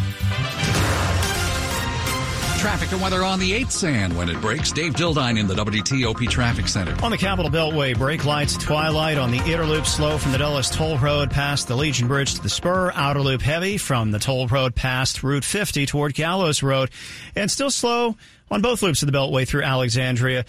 Traffic 2.63 2.93
and 2.93 3.03
weather 3.03 3.25
on 3.25 3.41
the 3.41 3.51
8th 3.51 3.89
and 3.89 4.17
when 4.17 4.29
it 4.29 4.41
breaks. 4.41 4.71
Dave 4.71 4.95
Dildine 4.95 5.37
in 5.37 5.49
the 5.49 5.55
WTOP 5.55 6.29
Traffic 6.31 6.69
Center. 6.69 6.95
On 7.05 7.11
the 7.11 7.19
Capital 7.19 7.51
Beltway, 7.51 7.99
brake 7.99 8.25
lights, 8.25 8.57
twilight 8.57 9.19
on 9.19 9.33
the 9.33 9.39
inner 9.39 9.65
loop 9.65 9.85
slow 9.85 10.17
from 10.17 10.31
the 10.31 10.39
Dulles 10.39 10.71
Toll 10.71 10.97
Road 10.97 11.29
past 11.29 11.67
the 11.67 11.75
Legion 11.75 12.07
Bridge 12.07 12.35
to 12.35 12.41
the 12.41 12.49
Spur. 12.49 12.93
Outer 12.95 13.21
loop 13.21 13.43
heavy 13.43 13.79
from 13.79 14.13
the 14.13 14.21
Toll 14.21 14.47
Road 14.47 14.77
past 14.77 15.25
Route 15.25 15.43
50 15.43 15.87
toward 15.87 16.15
Gallows 16.15 16.63
Road. 16.63 16.91
And 17.35 17.51
still 17.51 17.69
slow 17.69 18.17
on 18.49 18.63
both 18.63 18.81
loops 18.81 19.03
of 19.03 19.11
the 19.11 19.19
Beltway 19.19 19.45
through 19.45 19.63
Alexandria. 19.63 20.45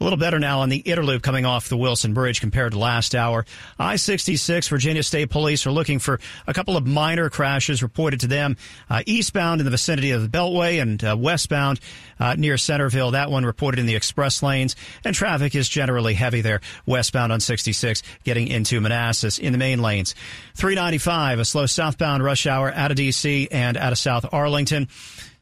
A 0.00 0.04
little 0.04 0.18
better 0.18 0.38
now 0.38 0.60
on 0.60 0.68
the 0.68 0.82
Interloop 0.82 1.22
coming 1.22 1.44
off 1.44 1.68
the 1.68 1.76
Wilson 1.76 2.14
Bridge 2.14 2.40
compared 2.40 2.72
to 2.72 2.78
last 2.78 3.14
hour. 3.14 3.46
I-66, 3.78 4.68
Virginia 4.68 5.02
State 5.02 5.30
Police 5.30 5.66
are 5.66 5.70
looking 5.70 6.00
for 6.00 6.18
a 6.46 6.52
couple 6.54 6.76
of 6.76 6.86
minor 6.86 7.30
crashes 7.30 7.82
reported 7.82 8.20
to 8.20 8.26
them 8.26 8.56
uh, 8.90 9.02
eastbound 9.06 9.60
in 9.60 9.64
the 9.64 9.70
vicinity 9.70 10.10
of 10.10 10.22
the 10.22 10.28
Beltway 10.28 10.82
and 10.82 11.02
uh, 11.04 11.16
westbound 11.16 11.78
uh, 12.18 12.34
near 12.34 12.56
Centreville. 12.56 13.12
That 13.12 13.30
one 13.30 13.44
reported 13.44 13.78
in 13.78 13.86
the 13.86 13.94
express 13.94 14.42
lanes, 14.42 14.74
and 15.04 15.14
traffic 15.14 15.54
is 15.54 15.68
generally 15.68 16.14
heavy 16.14 16.40
there 16.40 16.60
westbound 16.86 17.32
on 17.32 17.40
66 17.40 18.02
getting 18.24 18.48
into 18.48 18.80
Manassas 18.80 19.38
in 19.38 19.52
the 19.52 19.58
main 19.58 19.80
lanes. 19.80 20.14
395, 20.54 21.38
a 21.38 21.44
slow 21.44 21.66
southbound 21.66 22.24
rush 22.24 22.46
hour 22.46 22.72
out 22.72 22.90
of 22.90 22.96
D.C. 22.96 23.48
and 23.52 23.76
out 23.76 23.92
of 23.92 23.98
South 23.98 24.26
Arlington. 24.32 24.88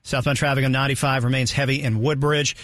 Southbound 0.02 0.36
traffic 0.36 0.64
on 0.64 0.72
95 0.72 1.24
remains 1.24 1.52
heavy 1.52 1.82
in 1.82 2.00
Woodbridge. 2.00 2.56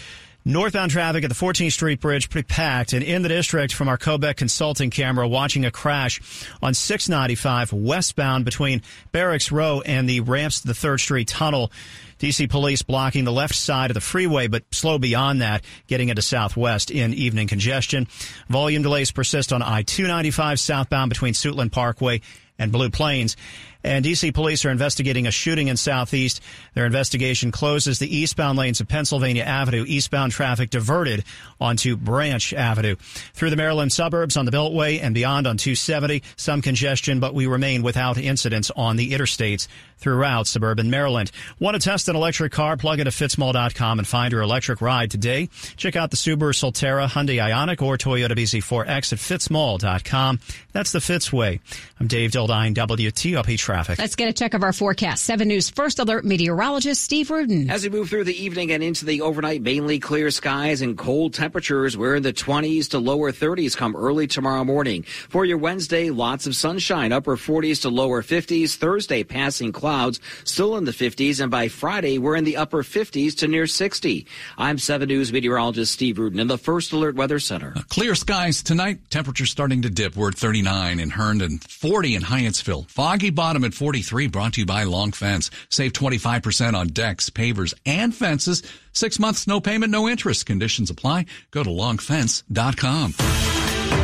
Northbound 0.45 0.89
traffic 0.89 1.23
at 1.23 1.29
the 1.29 1.35
14th 1.35 1.73
Street 1.73 1.99
Bridge 1.99 2.29
pretty 2.29 2.47
packed, 2.47 2.93
and 2.93 3.03
in 3.03 3.23
the 3.23 3.29
district 3.29 3.73
from 3.73 3.89
our 3.89 3.97
Kobeck 3.97 4.37
consulting 4.37 4.89
camera, 4.89 5.27
watching 5.27 5.65
a 5.65 5.71
crash 5.71 6.21
on 6.61 6.73
695 6.73 7.73
westbound 7.73 8.45
between 8.45 8.81
Barracks 9.11 9.51
Row 9.51 9.81
and 9.81 10.09
the 10.09 10.21
ramps 10.21 10.61
to 10.61 10.67
the 10.67 10.73
3rd 10.73 10.99
Street 11.01 11.27
Tunnel. 11.27 11.71
DC 12.19 12.49
police 12.49 12.81
blocking 12.81 13.23
the 13.23 13.31
left 13.31 13.55
side 13.55 13.91
of 13.91 13.95
the 13.95 14.01
freeway, 14.01 14.47
but 14.47 14.63
slow 14.71 14.97
beyond 14.97 15.41
that, 15.41 15.63
getting 15.87 16.09
into 16.09 16.21
southwest 16.21 16.91
in 16.91 17.13
evening 17.13 17.47
congestion. 17.47 18.07
Volume 18.49 18.83
delays 18.83 19.11
persist 19.11 19.53
on 19.53 19.61
I-295 19.61 20.59
southbound 20.59 21.09
between 21.09 21.33
Suitland 21.33 21.71
Parkway 21.71 22.21
and 22.57 22.71
Blue 22.71 22.89
Plains. 22.89 23.37
And 23.83 24.03
DC 24.03 24.33
police 24.33 24.65
are 24.65 24.71
investigating 24.71 25.25
a 25.25 25.31
shooting 25.31 25.69
in 25.69 25.77
Southeast. 25.77 26.41
Their 26.73 26.85
investigation 26.85 27.51
closes 27.51 27.97
the 27.99 28.13
eastbound 28.13 28.57
lanes 28.57 28.81
of 28.81 28.87
Pennsylvania 28.89 29.43
Avenue. 29.43 29.85
Eastbound 29.87 30.33
traffic 30.33 30.69
diverted 30.69 31.23
onto 31.61 31.95
Branch 31.95 32.53
Avenue. 32.53 32.95
Through 33.33 33.51
the 33.51 33.55
Maryland 33.55 33.93
suburbs 33.93 34.35
on 34.35 34.45
the 34.45 34.51
Beltway 34.51 35.01
and 35.01 35.15
beyond 35.15 35.47
on 35.47 35.57
270, 35.57 36.23
some 36.35 36.61
congestion, 36.61 37.19
but 37.19 37.33
we 37.33 37.47
remain 37.47 37.81
without 37.81 38.17
incidents 38.17 38.69
on 38.75 38.97
the 38.97 39.11
interstates 39.11 39.67
throughout 39.99 40.47
suburban 40.47 40.89
Maryland. 40.89 41.31
Want 41.59 41.75
to 41.75 41.81
test 41.81 42.09
an 42.09 42.15
electric 42.15 42.51
car? 42.51 42.77
Plug 42.77 42.99
into 42.99 43.11
fitzmall.com 43.11 43.99
and 43.99 44.07
find 44.07 44.31
your 44.31 44.41
electric 44.41 44.81
ride 44.81 45.11
today. 45.11 45.49
Check 45.77 45.95
out 45.95 46.11
the 46.11 46.17
Subaru 46.17 46.53
Solterra, 46.53 47.07
Hyundai 47.07 47.37
Ioniq, 47.37 47.81
or 47.81 47.97
Toyota 47.97 48.31
BZ4X 48.31 49.13
at 49.13 49.19
fitzmall.com. 49.19 50.39
That's 50.71 50.91
the 50.91 51.01
Fitz 51.01 51.31
way. 51.33 51.59
I'm 51.99 52.07
Dave 52.07 52.31
Dildine, 52.31 52.73
WTOP 52.73 53.59
Traffic. 53.69 53.99
Let's 53.99 54.15
get 54.15 54.27
a 54.27 54.33
check 54.33 54.55
of 54.55 54.63
our 54.63 54.73
forecast. 54.73 55.23
7 55.25 55.47
News 55.47 55.69
First 55.69 55.99
Alert 55.99 56.25
meteorologist 56.25 57.03
Steve 57.03 57.29
Rudin. 57.29 57.69
As 57.69 57.83
we 57.83 57.89
move 57.89 58.09
through 58.09 58.23
the 58.23 58.33
evening 58.33 58.71
and 58.71 58.81
into 58.81 59.05
the 59.05 59.21
overnight, 59.21 59.61
mainly 59.61 59.99
clear 59.99 60.31
skies 60.31 60.81
and 60.81 60.97
cold 60.97 61.35
temperatures. 61.35 61.95
We're 61.95 62.15
in 62.15 62.23
the 62.23 62.33
20s 62.33 62.89
to 62.89 62.97
lower 62.97 63.31
30s 63.31 63.77
come 63.77 63.95
early 63.95 64.25
tomorrow 64.25 64.63
morning. 64.63 65.03
For 65.03 65.45
your 65.45 65.59
Wednesday, 65.59 66.09
lots 66.09 66.47
of 66.47 66.55
sunshine, 66.55 67.11
upper 67.11 67.37
40s 67.37 67.83
to 67.83 67.89
lower 67.89 68.23
50s. 68.23 68.75
Thursday, 68.75 69.23
passing 69.23 69.71
clouds, 69.71 70.19
still 70.45 70.75
in 70.75 70.85
the 70.85 70.91
50s. 70.91 71.39
And 71.39 71.51
by 71.51 71.67
Friday, 71.67 72.17
we're 72.17 72.37
in 72.37 72.45
the 72.45 72.57
upper 72.57 72.81
50s 72.81 73.37
to 73.37 73.47
near 73.47 73.67
60. 73.67 74.25
I'm 74.57 74.79
7 74.79 75.07
News 75.07 75.31
meteorologist 75.31 75.93
Steve 75.93 76.17
Rudin 76.17 76.39
in 76.39 76.47
the 76.47 76.57
First 76.57 76.91
Alert 76.91 77.13
Weather 77.13 77.37
Center. 77.37 77.73
Uh, 77.75 77.83
clear 77.87 78.15
skies 78.15 78.63
tonight. 78.63 79.11
Temperatures 79.11 79.51
starting 79.51 79.83
to 79.83 79.91
dip. 79.91 80.15
We're 80.15 80.29
at 80.29 80.35
39 80.35 80.99
in 80.99 81.11
Herndon, 81.11 81.59
40 81.59 82.15
in 82.15 82.23
Hyattsville. 82.23 82.89
Foggy 82.89 83.29
bottom 83.29 83.58
at 83.63 83.73
43 83.73 84.27
brought 84.27 84.53
to 84.53 84.61
you 84.61 84.65
by 84.65 84.83
Long 84.83 85.11
Fence. 85.11 85.51
Save 85.69 85.93
25% 85.93 86.75
on 86.75 86.87
decks, 86.87 87.29
pavers, 87.29 87.73
and 87.85 88.13
fences. 88.13 88.63
Six 88.93 89.19
months, 89.19 89.47
no 89.47 89.59
payment, 89.61 89.91
no 89.91 90.07
interest. 90.07 90.45
Conditions 90.45 90.89
apply. 90.89 91.25
Go 91.51 91.63
to 91.63 91.69
longfence.com. 91.69 93.13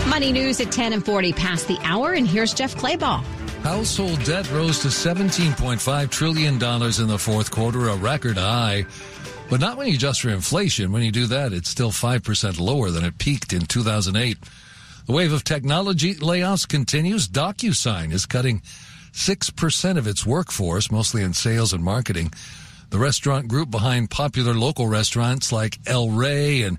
Money 0.10 0.32
news 0.32 0.62
at 0.62 0.72
10 0.72 0.94
and 0.94 1.04
40 1.04 1.34
past 1.34 1.68
the 1.68 1.78
hour. 1.84 2.14
And 2.14 2.28
here's 2.28 2.54
Jeff 2.54 2.76
Clabaugh. 2.76 3.24
Household 3.64 4.24
debt 4.24 4.50
rose 4.52 4.80
to 4.80 4.90
$17.5 4.90 6.10
trillion 6.12 6.54
in 6.54 7.08
the 7.08 7.18
fourth 7.20 7.50
quarter, 7.50 7.90
a 7.90 7.96
record 7.96 8.38
high. 8.38 8.86
But 9.50 9.60
not 9.60 9.78
when 9.78 9.88
you 9.88 9.96
adjust 9.96 10.22
for 10.22 10.30
inflation. 10.30 10.92
When 10.92 11.04
you 11.04 11.12
do 11.12 11.28
that, 11.28 11.54
it's 11.54 11.70
still 11.70 11.92
5% 11.92 12.60
lower 12.60 12.92
than 12.92 13.04
it 13.04 13.18
peaked 13.18 13.54
in 13.54 13.66
2008. 13.66 14.38
The 15.06 15.12
wave 15.12 15.34
of 15.34 15.44
technology 15.44 16.16
layoffs 16.16 16.68
continues. 16.68 17.28
DocuSign 17.28 18.12
is 18.12 18.26
cutting 18.26 18.62
6% 19.16 19.98
of 19.98 20.08
its 20.08 20.26
workforce, 20.26 20.92
mostly 20.92 21.24
in 21.24 21.34
sales 21.34 21.72
and 21.72 21.82
marketing. 21.82 22.34
The 22.90 23.00
restaurant 23.00 23.48
group 23.48 23.72
behind 23.72 24.12
popular 24.12 24.54
local 24.54 24.88
restaurants 24.88 25.54
like 25.54 25.80
El 25.88 26.10
Rey 26.10 26.64
and 26.64 26.78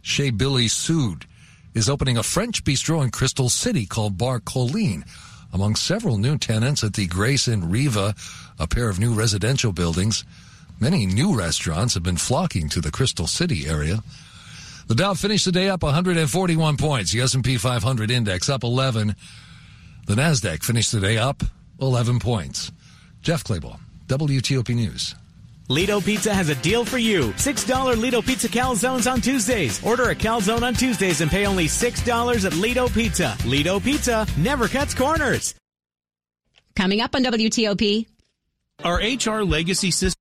Chez 0.00 0.30
Billy 0.30 0.66
Sud 0.66 1.26
is 1.74 1.90
opening 1.90 2.16
a 2.16 2.22
French 2.22 2.64
bistro 2.64 3.04
in 3.04 3.10
Crystal 3.10 3.50
City 3.50 3.84
called 3.84 4.16
Bar 4.16 4.40
Colline, 4.40 5.04
among 5.52 5.76
several 5.76 6.16
new 6.16 6.38
tenants 6.38 6.82
at 6.82 6.94
the 6.94 7.06
Grace 7.06 7.46
and 7.48 7.70
Riva, 7.70 8.14
a 8.58 8.66
pair 8.66 8.88
of 8.88 8.98
new 8.98 9.12
residential 9.12 9.72
buildings. 9.72 10.24
Many 10.80 11.04
new 11.04 11.36
restaurants 11.36 11.94
have 11.94 12.02
been 12.02 12.16
flocking 12.16 12.70
to 12.70 12.80
the 12.80 12.90
Crystal 12.90 13.26
City 13.26 13.66
area. 13.66 14.02
The 14.86 14.94
Dow 14.94 15.14
finished 15.14 15.44
the 15.44 15.52
day 15.52 15.68
up 15.68 15.82
141 15.82 16.78
points. 16.78 17.12
The 17.12 17.20
S&P 17.20 17.58
500 17.58 18.10
index 18.10 18.48
up 18.48 18.64
11. 18.64 19.14
The 20.06 20.14
Nasdaq 20.14 20.62
finished 20.62 20.90
the 20.90 21.00
day 21.00 21.18
up 21.18 21.42
11 21.80 22.18
points. 22.20 22.70
Jeff 23.22 23.44
Clabaugh, 23.44 23.78
WTOP 24.06 24.74
News. 24.74 25.14
Lido 25.68 26.00
Pizza 26.00 26.32
has 26.34 26.50
a 26.50 26.54
deal 26.56 26.84
for 26.84 26.98
you. 26.98 27.32
$6 27.32 27.96
Lido 27.96 28.20
Pizza 28.20 28.48
calzones 28.48 29.10
on 29.10 29.20
Tuesdays. 29.22 29.82
Order 29.82 30.10
a 30.10 30.14
calzone 30.14 30.62
on 30.62 30.74
Tuesdays 30.74 31.22
and 31.22 31.30
pay 31.30 31.46
only 31.46 31.66
$6 31.66 32.44
at 32.44 32.54
Lido 32.54 32.88
Pizza. 32.88 33.36
Lido 33.46 33.80
Pizza 33.80 34.26
never 34.36 34.68
cuts 34.68 34.94
corners. 34.94 35.54
Coming 36.76 37.00
up 37.00 37.14
on 37.14 37.24
WTOP. 37.24 38.06
Our 38.82 38.96
HR 38.96 39.44
legacy 39.44 39.90
system 39.90 40.20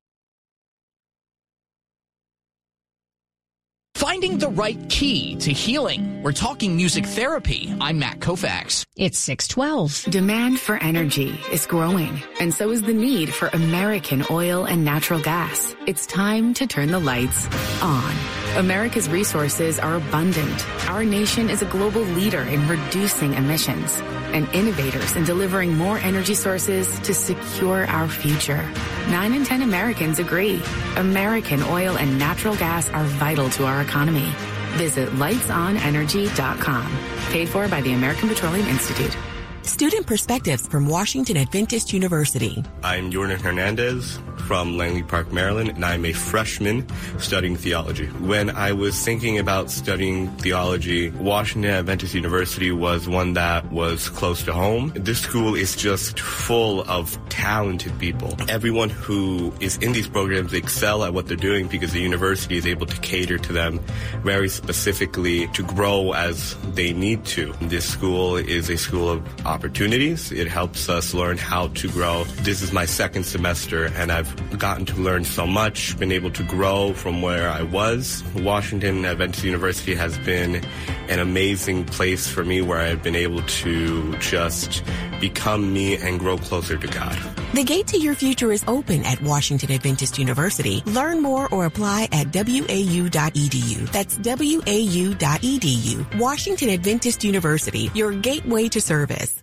finding 4.13 4.37
the 4.37 4.49
right 4.49 4.77
key 4.89 5.35
to 5.37 5.51
healing. 5.51 6.21
We're 6.21 6.33
talking 6.33 6.75
music 6.75 7.03
therapy. 7.03 7.75
I'm 7.81 7.97
Matt 7.97 8.19
Koufax. 8.19 8.85
It's 8.95 9.17
612. 9.17 10.11
Demand 10.11 10.59
for 10.59 10.75
energy 10.83 11.39
is 11.51 11.65
growing, 11.65 12.21
and 12.39 12.53
so 12.53 12.69
is 12.69 12.83
the 12.83 12.93
need 12.93 13.33
for 13.33 13.47
American 13.47 14.23
oil 14.29 14.65
and 14.65 14.85
natural 14.85 15.19
gas. 15.19 15.75
It's 15.87 16.05
time 16.05 16.53
to 16.53 16.67
turn 16.67 16.91
the 16.91 16.99
lights 16.99 17.47
on. 17.81 18.42
America's 18.55 19.09
resources 19.09 19.79
are 19.79 19.95
abundant. 19.95 20.87
Our 20.87 21.03
nation 21.03 21.49
is 21.49 21.63
a 21.63 21.65
global 21.65 22.01
leader 22.01 22.41
in 22.43 22.67
reducing 22.67 23.33
emissions 23.33 23.99
and 24.31 24.47
innovators 24.53 25.15
in 25.15 25.23
delivering 25.23 25.75
more 25.75 25.97
energy 25.97 26.35
sources 26.35 26.87
to 26.99 27.15
secure 27.15 27.87
our 27.87 28.07
future. 28.07 28.63
Nine 29.09 29.33
in 29.33 29.43
10 29.43 29.63
Americans 29.63 30.19
agree. 30.19 30.61
American 30.97 31.63
oil 31.63 31.97
and 31.97 32.19
natural 32.19 32.55
gas 32.55 32.89
are 32.89 33.05
vital 33.05 33.49
to 33.51 33.65
our 33.65 33.81
economy. 33.81 34.31
Visit 34.77 35.09
lightsonenergy.com. 35.09 36.97
Paid 37.31 37.49
for 37.49 37.67
by 37.67 37.81
the 37.81 37.93
American 37.93 38.29
Petroleum 38.29 38.67
Institute. 38.67 39.17
Student 39.63 40.05
Perspectives 40.05 40.67
from 40.67 40.87
Washington 40.87 41.37
Adventist 41.37 41.93
University. 41.93 42.63
I'm 42.83 43.11
Jordan 43.11 43.39
Hernandez 43.39 44.19
from 44.45 44.75
Langley 44.77 45.03
Park, 45.03 45.31
Maryland, 45.31 45.69
and 45.69 45.85
I'm 45.85 46.03
a 46.05 46.11
freshman 46.11 46.85
studying 47.17 47.55
theology. 47.55 48.07
When 48.07 48.49
I 48.49 48.73
was 48.73 49.01
thinking 49.01 49.39
about 49.39 49.71
studying 49.71 50.27
theology, 50.37 51.11
Washington 51.11 51.71
Adventist 51.71 52.13
University 52.13 52.71
was 52.71 53.07
one 53.07 53.33
that 53.33 53.71
was 53.71 54.09
close 54.09 54.43
to 54.43 54.53
home. 54.53 54.91
This 54.95 55.21
school 55.21 55.55
is 55.55 55.77
just 55.77 56.19
full 56.19 56.81
of 56.89 57.17
talented 57.29 57.97
people. 57.99 58.35
Everyone 58.49 58.89
who 58.89 59.53
is 59.61 59.77
in 59.77 59.93
these 59.93 60.09
programs 60.09 60.53
excel 60.53 61.05
at 61.05 61.13
what 61.13 61.27
they're 61.27 61.37
doing 61.37 61.67
because 61.67 61.93
the 61.93 62.01
university 62.01 62.57
is 62.57 62.67
able 62.67 62.85
to 62.85 62.99
cater 62.99 63.37
to 63.37 63.53
them 63.53 63.79
very 64.23 64.49
specifically 64.49 65.47
to 65.47 65.63
grow 65.63 66.11
as 66.11 66.57
they 66.73 66.91
need 66.91 67.23
to. 67.25 67.53
This 67.61 67.85
school 67.85 68.35
is 68.35 68.69
a 68.69 68.77
school 68.77 69.09
of 69.09 69.43
opportunities. 69.53 70.31
It 70.31 70.47
helps 70.47 70.89
us 70.89 71.13
learn 71.13 71.37
how 71.37 71.67
to 71.67 71.87
grow. 71.89 72.23
This 72.41 72.63
is 72.63 72.73
my 72.73 72.85
second 72.85 73.23
semester 73.23 73.85
and 73.95 74.11
I've 74.11 74.57
gotten 74.57 74.85
to 74.87 74.95
learn 74.95 75.25
so 75.25 75.45
much, 75.45 75.97
been 75.99 76.11
able 76.11 76.31
to 76.31 76.43
grow 76.43 76.93
from 76.93 77.21
where 77.21 77.49
I 77.49 77.61
was. 77.61 78.23
Washington 78.35 79.05
Adventist 79.05 79.43
University 79.43 79.93
has 79.93 80.17
been 80.19 80.65
an 81.07 81.19
amazing 81.19 81.85
place 81.85 82.27
for 82.27 82.43
me 82.43 82.61
where 82.61 82.79
I've 82.79 83.03
been 83.03 83.15
able 83.15 83.43
to 83.43 84.17
just 84.17 84.83
become 85.19 85.71
me 85.71 85.97
and 85.97 86.19
grow 86.19 86.37
closer 86.37 86.77
to 86.77 86.87
God. 86.87 87.17
The 87.53 87.63
gate 87.63 87.85
to 87.87 87.99
your 87.99 88.15
future 88.15 88.51
is 88.51 88.63
open 88.67 89.05
at 89.05 89.21
Washington 89.21 89.71
Adventist 89.71 90.17
University. 90.17 90.81
Learn 90.87 91.21
more 91.21 91.47
or 91.49 91.65
apply 91.65 92.09
at 92.11 92.33
wau.edu. 92.33 93.91
That's 93.91 94.17
wau.edu. 94.17 96.19
Washington 96.19 96.69
Adventist 96.69 97.23
University, 97.23 97.91
your 97.93 98.11
gateway 98.11 98.69
to 98.69 98.81
service. 98.81 99.42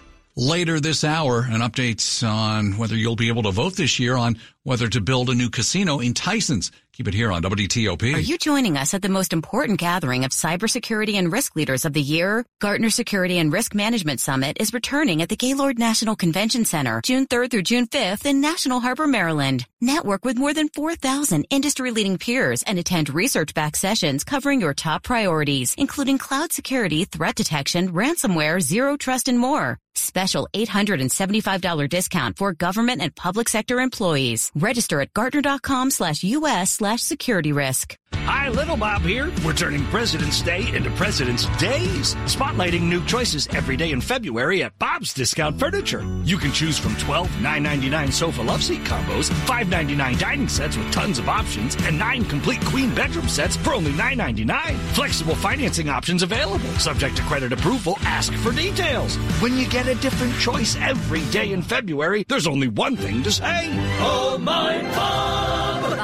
Later 0.37 0.79
this 0.79 1.03
hour, 1.03 1.41
an 1.41 1.59
update 1.59 2.23
on 2.25 2.77
whether 2.77 2.95
you'll 2.95 3.17
be 3.17 3.27
able 3.27 3.43
to 3.43 3.51
vote 3.51 3.75
this 3.75 3.99
year 3.99 4.15
on 4.15 4.39
whether 4.63 4.87
to 4.87 5.01
build 5.01 5.29
a 5.29 5.35
new 5.35 5.49
casino 5.49 5.99
in 5.99 6.13
Tysons. 6.13 6.71
Keep 6.93 7.07
it 7.07 7.13
here 7.13 7.31
on 7.31 7.41
WTOP. 7.41 8.13
Are 8.15 8.19
you 8.19 8.37
joining 8.37 8.75
us 8.75 8.93
at 8.93 9.01
the 9.01 9.07
most 9.07 9.31
important 9.31 9.79
gathering 9.79 10.25
of 10.25 10.31
cybersecurity 10.31 11.13
and 11.13 11.31
risk 11.31 11.55
leaders 11.55 11.85
of 11.85 11.93
the 11.93 12.01
year? 12.01 12.45
Gartner 12.59 12.89
Security 12.89 13.39
and 13.39 13.51
Risk 13.51 13.73
Management 13.73 14.19
Summit 14.19 14.57
is 14.59 14.73
returning 14.73 15.21
at 15.21 15.29
the 15.29 15.37
Gaylord 15.37 15.79
National 15.79 16.17
Convention 16.17 16.65
Center 16.65 16.99
June 17.01 17.27
3rd 17.27 17.51
through 17.51 17.61
June 17.61 17.87
5th 17.87 18.25
in 18.25 18.41
National 18.41 18.81
Harbor, 18.81 19.07
Maryland. 19.07 19.65
Network 19.79 20.25
with 20.25 20.37
more 20.37 20.53
than 20.53 20.67
4,000 20.67 21.45
industry-leading 21.49 22.17
peers 22.17 22.61
and 22.63 22.77
attend 22.77 23.09
research-backed 23.09 23.77
sessions 23.77 24.25
covering 24.25 24.59
your 24.59 24.73
top 24.73 25.01
priorities, 25.03 25.73
including 25.77 26.17
cloud 26.17 26.51
security, 26.51 27.05
threat 27.05 27.35
detection, 27.35 27.93
ransomware, 27.93 28.59
zero 28.59 28.97
trust, 28.97 29.29
and 29.29 29.39
more. 29.39 29.79
Special 29.95 30.47
$875 30.53 31.89
discount 31.89 32.37
for 32.37 32.53
government 32.53 33.01
and 33.01 33.15
public 33.15 33.49
sector 33.49 33.79
employees. 33.79 34.51
Register 34.55 35.01
at 35.01 35.13
Gartner.com 35.13 35.89
slash 35.91 36.23
US 36.23 36.71
slash 36.81 36.90
security 36.97 37.51
risk. 37.51 37.95
Hi, 38.25 38.49
Little 38.49 38.77
Bob 38.77 39.01
here. 39.01 39.31
We're 39.43 39.53
turning 39.53 39.83
President's 39.85 40.41
Day 40.41 40.73
into 40.75 40.91
President's 40.91 41.47
Days, 41.57 42.13
spotlighting 42.25 42.83
new 42.83 43.03
choices 43.05 43.47
every 43.47 43.75
day 43.75 43.91
in 43.91 43.99
February 43.99 44.63
at 44.63 44.77
Bob's 44.77 45.13
Discount 45.13 45.59
Furniture. 45.59 46.03
You 46.23 46.37
can 46.37 46.51
choose 46.51 46.77
from 46.77 46.95
12 46.97 47.27
$9.99 47.27 48.13
sofa 48.13 48.41
love 48.41 48.63
seat 48.63 48.83
combos, 48.83 49.29
$5.99 49.47 50.19
dining 50.19 50.47
sets 50.47 50.77
with 50.77 50.91
tons 50.91 51.17
of 51.17 51.29
options, 51.29 51.75
and 51.83 51.97
9 51.97 52.25
complete 52.25 52.63
queen 52.65 52.93
bedroom 52.93 53.27
sets 53.27 53.55
for 53.55 53.73
only 53.73 53.91
$9.99. 53.93 54.75
Flexible 54.93 55.35
financing 55.35 55.89
options 55.89 56.21
available. 56.21 56.69
Subject 56.79 57.15
to 57.17 57.23
credit 57.23 57.51
approval, 57.51 57.97
ask 58.01 58.31
for 58.35 58.51
details. 58.51 59.15
When 59.41 59.57
you 59.57 59.67
get 59.67 59.87
a 59.87 59.95
different 59.95 60.37
choice 60.39 60.75
every 60.77 61.25
day 61.31 61.51
in 61.53 61.63
February, 61.63 62.23
there's 62.27 62.47
only 62.47 62.67
one 62.67 62.95
thing 62.95 63.23
to 63.23 63.31
say. 63.31 63.67
Oh, 63.99 64.37
my 64.39 64.81
Bob! 64.93 65.40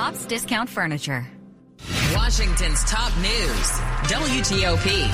Bob's 0.08 0.26
Discount 0.26 0.70
Furniture. 0.70 1.28
Washington's 2.16 2.82
top 2.86 3.14
news. 3.18 3.68
WTOP. 4.08 5.10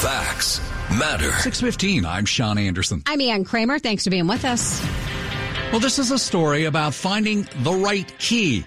Facts 0.00 0.60
matter. 0.88 1.32
615, 1.32 2.06
I'm 2.06 2.24
Sean 2.24 2.56
Anderson. 2.56 3.02
I'm 3.06 3.20
Ann 3.20 3.42
Kramer. 3.42 3.80
Thanks 3.80 4.04
for 4.04 4.10
being 4.10 4.28
with 4.28 4.44
us. 4.44 4.80
Well, 5.72 5.80
this 5.80 5.98
is 5.98 6.12
a 6.12 6.18
story 6.18 6.66
about 6.66 6.94
finding 6.94 7.48
the 7.64 7.72
right 7.72 8.16
key. 8.20 8.64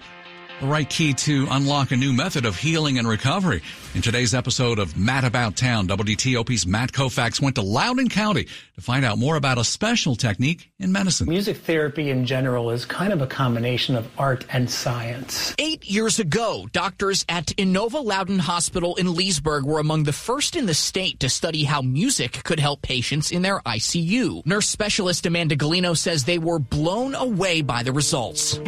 The 0.60 0.66
right 0.66 0.88
key 0.88 1.14
to 1.14 1.46
unlock 1.50 1.90
a 1.90 1.96
new 1.96 2.12
method 2.12 2.44
of 2.44 2.54
healing 2.54 2.98
and 2.98 3.08
recovery. 3.08 3.62
In 3.94 4.02
today's 4.02 4.34
episode 4.34 4.78
of 4.78 4.94
Matt 4.94 5.24
About 5.24 5.56
Town, 5.56 5.88
WTOP's 5.88 6.66
Matt 6.66 6.92
Koufax 6.92 7.40
went 7.40 7.56
to 7.56 7.62
Loudoun 7.62 8.10
County 8.10 8.46
to 8.74 8.80
find 8.82 9.02
out 9.02 9.16
more 9.16 9.36
about 9.36 9.56
a 9.56 9.64
special 9.64 10.16
technique 10.16 10.70
in 10.78 10.92
medicine. 10.92 11.30
Music 11.30 11.56
therapy 11.56 12.10
in 12.10 12.26
general 12.26 12.68
is 12.68 12.84
kind 12.84 13.10
of 13.10 13.22
a 13.22 13.26
combination 13.26 13.96
of 13.96 14.06
art 14.18 14.44
and 14.50 14.70
science. 14.70 15.54
Eight 15.56 15.88
years 15.88 16.18
ago, 16.18 16.68
doctors 16.72 17.24
at 17.26 17.46
Inova 17.56 18.04
Loudoun 18.04 18.40
Hospital 18.40 18.96
in 18.96 19.14
Leesburg 19.14 19.64
were 19.64 19.78
among 19.78 20.04
the 20.04 20.12
first 20.12 20.56
in 20.56 20.66
the 20.66 20.74
state 20.74 21.20
to 21.20 21.30
study 21.30 21.64
how 21.64 21.80
music 21.80 22.44
could 22.44 22.60
help 22.60 22.82
patients 22.82 23.32
in 23.32 23.40
their 23.40 23.60
ICU. 23.60 24.44
Nurse 24.44 24.68
specialist 24.68 25.24
Amanda 25.24 25.56
Galino 25.56 25.96
says 25.96 26.24
they 26.24 26.38
were 26.38 26.58
blown 26.58 27.14
away 27.14 27.62
by 27.62 27.82
the 27.82 27.92
results. 27.92 28.60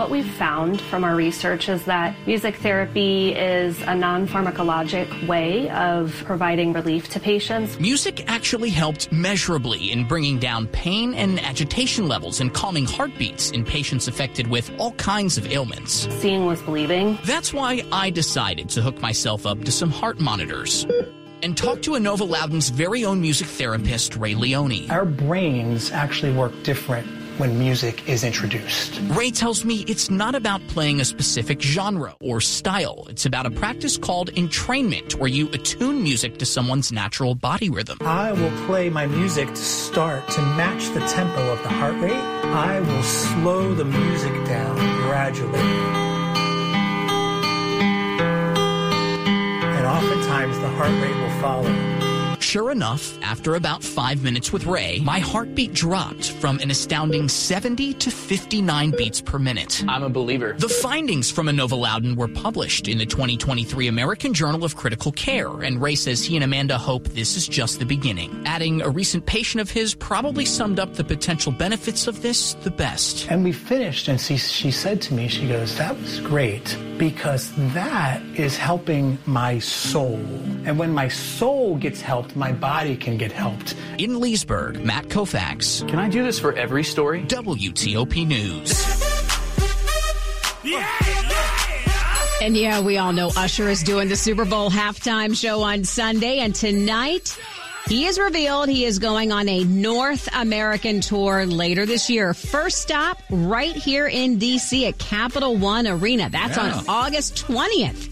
What 0.00 0.08
we've 0.08 0.24
found 0.24 0.80
from 0.80 1.04
our 1.04 1.14
research 1.14 1.68
is 1.68 1.84
that 1.84 2.16
music 2.26 2.56
therapy 2.56 3.34
is 3.34 3.78
a 3.82 3.94
non 3.94 4.26
pharmacologic 4.26 5.28
way 5.28 5.68
of 5.68 6.22
providing 6.24 6.72
relief 6.72 7.10
to 7.10 7.20
patients. 7.20 7.78
Music 7.78 8.24
actually 8.26 8.70
helped 8.70 9.12
measurably 9.12 9.92
in 9.92 10.08
bringing 10.08 10.38
down 10.38 10.68
pain 10.68 11.12
and 11.12 11.38
agitation 11.40 12.08
levels 12.08 12.40
and 12.40 12.54
calming 12.54 12.86
heartbeats 12.86 13.50
in 13.50 13.62
patients 13.62 14.08
affected 14.08 14.46
with 14.46 14.72
all 14.78 14.92
kinds 14.92 15.36
of 15.36 15.52
ailments. 15.52 16.08
Seeing 16.18 16.46
was 16.46 16.62
believing. 16.62 17.18
That's 17.26 17.52
why 17.52 17.84
I 17.92 18.08
decided 18.08 18.70
to 18.70 18.80
hook 18.80 19.02
myself 19.02 19.44
up 19.44 19.64
to 19.64 19.70
some 19.70 19.90
heart 19.90 20.18
monitors 20.18 20.86
and 21.42 21.58
talk 21.58 21.82
to 21.82 21.90
Inova 21.90 22.26
Loudoun's 22.26 22.70
very 22.70 23.04
own 23.04 23.20
music 23.20 23.48
therapist, 23.48 24.16
Ray 24.16 24.34
Leone. 24.34 24.90
Our 24.90 25.04
brains 25.04 25.92
actually 25.92 26.32
work 26.32 26.54
different 26.62 27.19
when 27.40 27.58
music 27.58 28.06
is 28.06 28.22
introduced. 28.22 29.00
Ray 29.08 29.30
tells 29.30 29.64
me 29.64 29.82
it's 29.88 30.10
not 30.10 30.34
about 30.34 30.60
playing 30.68 31.00
a 31.00 31.04
specific 31.06 31.62
genre 31.62 32.14
or 32.20 32.40
style. 32.40 33.06
It's 33.08 33.24
about 33.24 33.46
a 33.46 33.50
practice 33.50 33.96
called 33.96 34.30
entrainment, 34.34 35.14
where 35.14 35.30
you 35.30 35.48
attune 35.48 36.02
music 36.02 36.38
to 36.38 36.46
someone's 36.46 36.92
natural 36.92 37.34
body 37.34 37.70
rhythm. 37.70 37.96
I 38.02 38.32
will 38.32 38.66
play 38.66 38.90
my 38.90 39.06
music 39.06 39.48
to 39.48 39.56
start 39.56 40.28
to 40.32 40.42
match 40.42 40.92
the 40.92 41.00
tempo 41.00 41.50
of 41.50 41.62
the 41.62 41.70
heart 41.70 41.98
rate. 42.00 42.12
I 42.12 42.80
will 42.80 43.02
slow 43.02 43.74
the 43.74 43.86
music 43.86 44.34
down 44.44 44.76
gradually. 45.08 45.58
And 49.78 49.86
oftentimes 49.86 50.58
the 50.58 50.68
heart 50.68 50.92
rate 51.02 51.16
will 51.16 51.40
follow. 51.40 51.99
Sure 52.50 52.72
enough, 52.72 53.16
after 53.22 53.54
about 53.54 53.80
five 53.80 54.24
minutes 54.24 54.52
with 54.52 54.66
Ray, 54.66 54.98
my 55.04 55.20
heartbeat 55.20 55.72
dropped 55.72 56.32
from 56.32 56.58
an 56.58 56.72
astounding 56.72 57.28
70 57.28 57.94
to 57.94 58.10
59 58.10 58.90
beats 58.90 59.20
per 59.20 59.38
minute. 59.38 59.84
I'm 59.86 60.02
a 60.02 60.08
believer. 60.08 60.56
The 60.58 60.68
findings 60.68 61.30
from 61.30 61.46
Inova 61.46 61.78
Loudoun 61.78 62.16
were 62.16 62.26
published 62.26 62.88
in 62.88 62.98
the 62.98 63.06
2023 63.06 63.86
American 63.86 64.34
Journal 64.34 64.64
of 64.64 64.74
Critical 64.74 65.12
Care, 65.12 65.62
and 65.62 65.80
Ray 65.80 65.94
says 65.94 66.24
he 66.24 66.34
and 66.34 66.42
Amanda 66.42 66.76
hope 66.76 67.04
this 67.10 67.36
is 67.36 67.46
just 67.46 67.78
the 67.78 67.86
beginning. 67.86 68.42
Adding 68.46 68.82
a 68.82 68.90
recent 68.90 69.26
patient 69.26 69.60
of 69.60 69.70
his 69.70 69.94
probably 69.94 70.44
summed 70.44 70.80
up 70.80 70.94
the 70.94 71.04
potential 71.04 71.52
benefits 71.52 72.08
of 72.08 72.20
this 72.20 72.54
the 72.64 72.70
best. 72.72 73.30
And 73.30 73.44
we 73.44 73.52
finished, 73.52 74.08
and 74.08 74.20
she, 74.20 74.36
she 74.38 74.72
said 74.72 75.00
to 75.02 75.14
me, 75.14 75.28
she 75.28 75.46
goes, 75.46 75.78
That 75.78 75.96
was 75.96 76.18
great 76.18 76.76
because 77.00 77.50
that 77.72 78.20
is 78.34 78.58
helping 78.58 79.16
my 79.24 79.58
soul. 79.58 80.20
And 80.66 80.78
when 80.78 80.92
my 80.92 81.08
soul 81.08 81.76
gets 81.76 82.02
helped, 82.02 82.36
my 82.40 82.52
body 82.52 82.96
can 82.96 83.18
get 83.18 83.30
helped. 83.30 83.76
In 83.98 84.18
Leesburg, 84.18 84.82
Matt 84.82 85.04
Koufax. 85.08 85.86
Can 85.88 85.98
I 85.98 86.08
do 86.08 86.24
this 86.24 86.38
for 86.40 86.54
every 86.54 86.82
story? 86.82 87.22
WTOP 87.24 88.26
News. 88.26 88.72
And 92.42 92.56
yeah, 92.56 92.80
we 92.80 92.96
all 92.96 93.12
know 93.12 93.30
Usher 93.36 93.68
is 93.68 93.82
doing 93.82 94.08
the 94.08 94.16
Super 94.16 94.46
Bowl 94.46 94.70
halftime 94.70 95.36
show 95.36 95.62
on 95.62 95.84
Sunday. 95.84 96.38
And 96.38 96.54
tonight, 96.54 97.36
he 97.86 98.06
is 98.06 98.18
revealed 98.18 98.70
he 98.70 98.86
is 98.86 98.98
going 98.98 99.30
on 99.32 99.46
a 99.46 99.62
North 99.64 100.26
American 100.34 101.02
tour 101.02 101.44
later 101.44 101.84
this 101.84 102.08
year. 102.08 102.32
First 102.32 102.78
stop 102.78 103.18
right 103.30 103.74
here 103.76 104.06
in 104.06 104.38
D.C. 104.38 104.86
at 104.86 104.96
Capital 104.98 105.54
One 105.56 105.86
Arena. 105.86 106.30
That's 106.30 106.56
Yeah. 106.56 106.78
on 106.78 106.84
August 106.88 107.36
20th. 107.46 108.09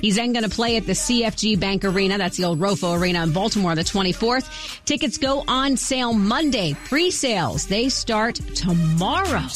He's 0.00 0.16
then 0.16 0.32
going 0.32 0.44
to 0.44 0.50
play 0.50 0.76
at 0.76 0.86
the 0.86 0.92
CFG 0.92 1.58
Bank 1.58 1.84
Arena. 1.84 2.18
That's 2.18 2.36
the 2.36 2.44
old 2.44 2.60
Rofo 2.60 2.98
Arena 2.98 3.22
in 3.22 3.32
Baltimore 3.32 3.74
the 3.74 3.82
24th. 3.82 4.84
Tickets 4.84 5.18
go 5.18 5.44
on 5.48 5.76
sale 5.76 6.12
Monday. 6.12 6.74
Pre-sales, 6.84 7.66
they 7.66 7.88
start 7.88 8.36
tomorrow. 8.54 9.46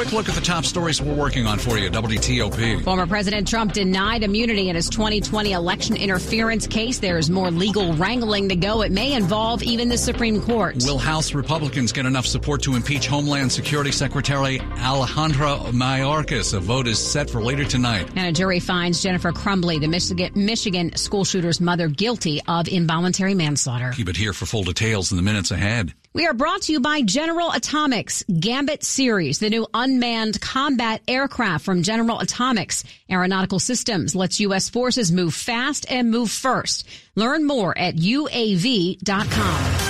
Quick 0.00 0.12
look 0.12 0.28
at 0.30 0.34
the 0.34 0.40
top 0.40 0.64
stories 0.64 1.02
we're 1.02 1.14
working 1.14 1.46
on 1.46 1.58
for 1.58 1.76
you, 1.76 1.90
WTOP. 1.90 2.82
Former 2.84 3.06
President 3.06 3.46
Trump 3.46 3.74
denied 3.74 4.22
immunity 4.22 4.70
in 4.70 4.74
his 4.74 4.88
2020 4.88 5.52
election 5.52 5.94
interference 5.94 6.66
case. 6.66 7.00
There 7.00 7.18
is 7.18 7.28
more 7.28 7.50
legal 7.50 7.92
wrangling 7.92 8.48
to 8.48 8.56
go. 8.56 8.80
It 8.80 8.92
may 8.92 9.12
involve 9.12 9.62
even 9.62 9.90
the 9.90 9.98
Supreme 9.98 10.40
Court. 10.40 10.76
Will 10.86 10.96
House 10.96 11.34
Republicans 11.34 11.92
get 11.92 12.06
enough 12.06 12.24
support 12.24 12.62
to 12.62 12.76
impeach 12.76 13.08
Homeland 13.08 13.52
Security 13.52 13.92
Secretary 13.92 14.58
Alejandro 14.78 15.58
Mayorkas? 15.70 16.54
A 16.54 16.60
vote 16.60 16.88
is 16.88 16.98
set 16.98 17.28
for 17.28 17.42
later 17.42 17.66
tonight. 17.66 18.08
And 18.16 18.26
a 18.26 18.32
jury 18.32 18.58
finds 18.58 19.02
Jennifer 19.02 19.32
Crumbley, 19.32 19.82
the 19.82 19.88
Michigan, 19.88 20.32
Michigan 20.34 20.96
school 20.96 21.26
shooter's 21.26 21.60
mother, 21.60 21.88
guilty 21.88 22.40
of 22.48 22.68
involuntary 22.68 23.34
manslaughter. 23.34 23.90
Keep 23.94 24.08
it 24.08 24.16
here 24.16 24.32
for 24.32 24.46
full 24.46 24.64
details 24.64 25.10
in 25.10 25.18
the 25.18 25.22
minutes 25.22 25.50
ahead. 25.50 25.92
We 26.12 26.26
are 26.26 26.34
brought 26.34 26.62
to 26.62 26.72
you 26.72 26.80
by 26.80 27.02
General 27.02 27.52
Atomics 27.52 28.24
Gambit 28.24 28.82
Series, 28.82 29.38
the 29.38 29.48
new 29.48 29.68
unmanned 29.72 30.40
combat 30.40 31.02
aircraft 31.06 31.64
from 31.64 31.84
General 31.84 32.18
Atomics 32.18 32.82
Aeronautical 33.08 33.60
Systems 33.60 34.16
lets 34.16 34.40
U.S. 34.40 34.68
forces 34.68 35.12
move 35.12 35.34
fast 35.34 35.86
and 35.88 36.10
move 36.10 36.32
first. 36.32 36.84
Learn 37.14 37.46
more 37.46 37.78
at 37.78 37.94
UAV.com. 37.94 39.89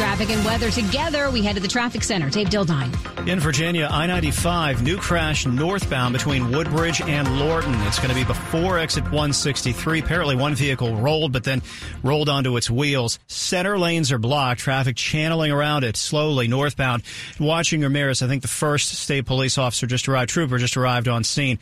Traffic 0.00 0.30
and 0.30 0.42
weather 0.46 0.70
together. 0.70 1.30
We 1.30 1.42
head 1.42 1.56
to 1.56 1.60
the 1.60 1.68
traffic 1.68 2.02
center. 2.02 2.30
Dave 2.30 2.48
Dildine. 2.48 3.28
In 3.28 3.38
Virginia, 3.38 3.86
I 3.90 4.06
95, 4.06 4.82
new 4.82 4.96
crash 4.96 5.44
northbound 5.44 6.14
between 6.14 6.50
Woodbridge 6.50 7.02
and 7.02 7.38
Lorton. 7.38 7.74
It's 7.82 7.98
going 7.98 8.08
to 8.08 8.14
be 8.14 8.24
before 8.24 8.78
exit 8.78 9.04
163. 9.04 9.98
Apparently, 9.98 10.36
one 10.36 10.54
vehicle 10.54 10.96
rolled, 10.96 11.34
but 11.34 11.44
then 11.44 11.60
rolled 12.02 12.30
onto 12.30 12.56
its 12.56 12.70
wheels. 12.70 13.18
Center 13.26 13.78
lanes 13.78 14.10
are 14.10 14.18
blocked, 14.18 14.60
traffic 14.60 14.96
channeling 14.96 15.52
around 15.52 15.84
it 15.84 15.98
slowly 15.98 16.48
northbound. 16.48 17.02
Watching 17.38 17.82
your 17.82 17.90
mirrors, 17.90 18.22
I 18.22 18.26
think 18.26 18.40
the 18.40 18.48
first 18.48 18.88
state 18.94 19.26
police 19.26 19.58
officer 19.58 19.86
just 19.86 20.08
arrived, 20.08 20.30
trooper 20.30 20.56
just 20.56 20.78
arrived 20.78 21.08
on 21.08 21.24
scene. 21.24 21.58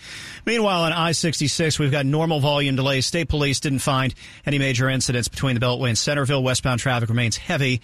Meanwhile, 0.47 0.83
on 0.83 0.93
I 0.93 1.11
66, 1.11 1.81
we've 1.81 1.91
got 1.91 2.07
normal 2.07 2.39
volume 2.39 2.77
delays. 2.77 3.05
State 3.05 3.29
police 3.29 3.59
didn't 3.59 3.81
find 3.81 4.15
any 4.47 4.61
major 4.61 4.89
incidents 4.89 5.27
between 5.27 5.59
the 5.59 5.61
Beltway 5.61 5.89
and 5.89 5.99
Centreville. 5.99 6.45
Westbound 6.45 6.79
traffic 6.79 7.09
remains 7.09 7.37
heavy. 7.37 7.81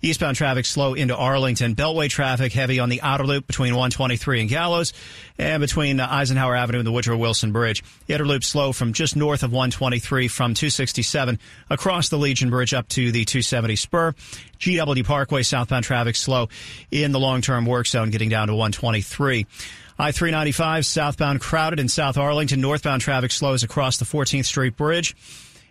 Eastbound 0.00 0.36
traffic 0.36 0.64
slow 0.64 0.94
into 0.94 1.16
Arlington. 1.16 1.74
Beltway 1.74 2.08
traffic 2.08 2.52
heavy 2.52 2.78
on 2.78 2.88
the 2.88 3.02
outer 3.02 3.24
loop 3.24 3.46
between 3.46 3.72
123 3.72 4.42
and 4.42 4.48
Gallows 4.48 4.92
and 5.38 5.60
between 5.60 5.98
uh, 5.98 6.06
Eisenhower 6.08 6.54
Avenue 6.54 6.78
and 6.78 6.86
the 6.86 6.92
Woodrow 6.92 7.16
Wilson 7.16 7.50
Bridge. 7.50 7.82
The 8.06 8.14
outer 8.14 8.26
loop 8.26 8.44
slow 8.44 8.72
from 8.72 8.92
just 8.92 9.16
north 9.16 9.42
of 9.42 9.50
123 9.50 10.28
from 10.28 10.54
267 10.54 11.38
across 11.68 12.10
the 12.10 12.18
Legion 12.18 12.48
Bridge 12.48 12.74
up 12.74 12.88
to 12.90 13.10
the 13.10 13.24
270 13.24 13.74
spur. 13.74 14.12
GW 14.60 15.04
Parkway 15.04 15.42
southbound 15.42 15.84
traffic 15.84 16.14
slow 16.14 16.48
in 16.90 17.10
the 17.10 17.20
long-term 17.20 17.66
work 17.66 17.86
zone 17.86 18.10
getting 18.10 18.28
down 18.28 18.48
to 18.48 18.54
123. 18.54 19.46
I-395 20.00 20.84
southbound 20.84 21.40
crowded 21.40 21.80
in 21.80 21.88
South 21.88 22.16
Arlington. 22.16 22.60
Northbound 22.60 23.02
traffic 23.02 23.32
slows 23.32 23.64
across 23.64 23.96
the 23.96 24.04
14th 24.04 24.44
Street 24.44 24.76
Bridge. 24.76 25.16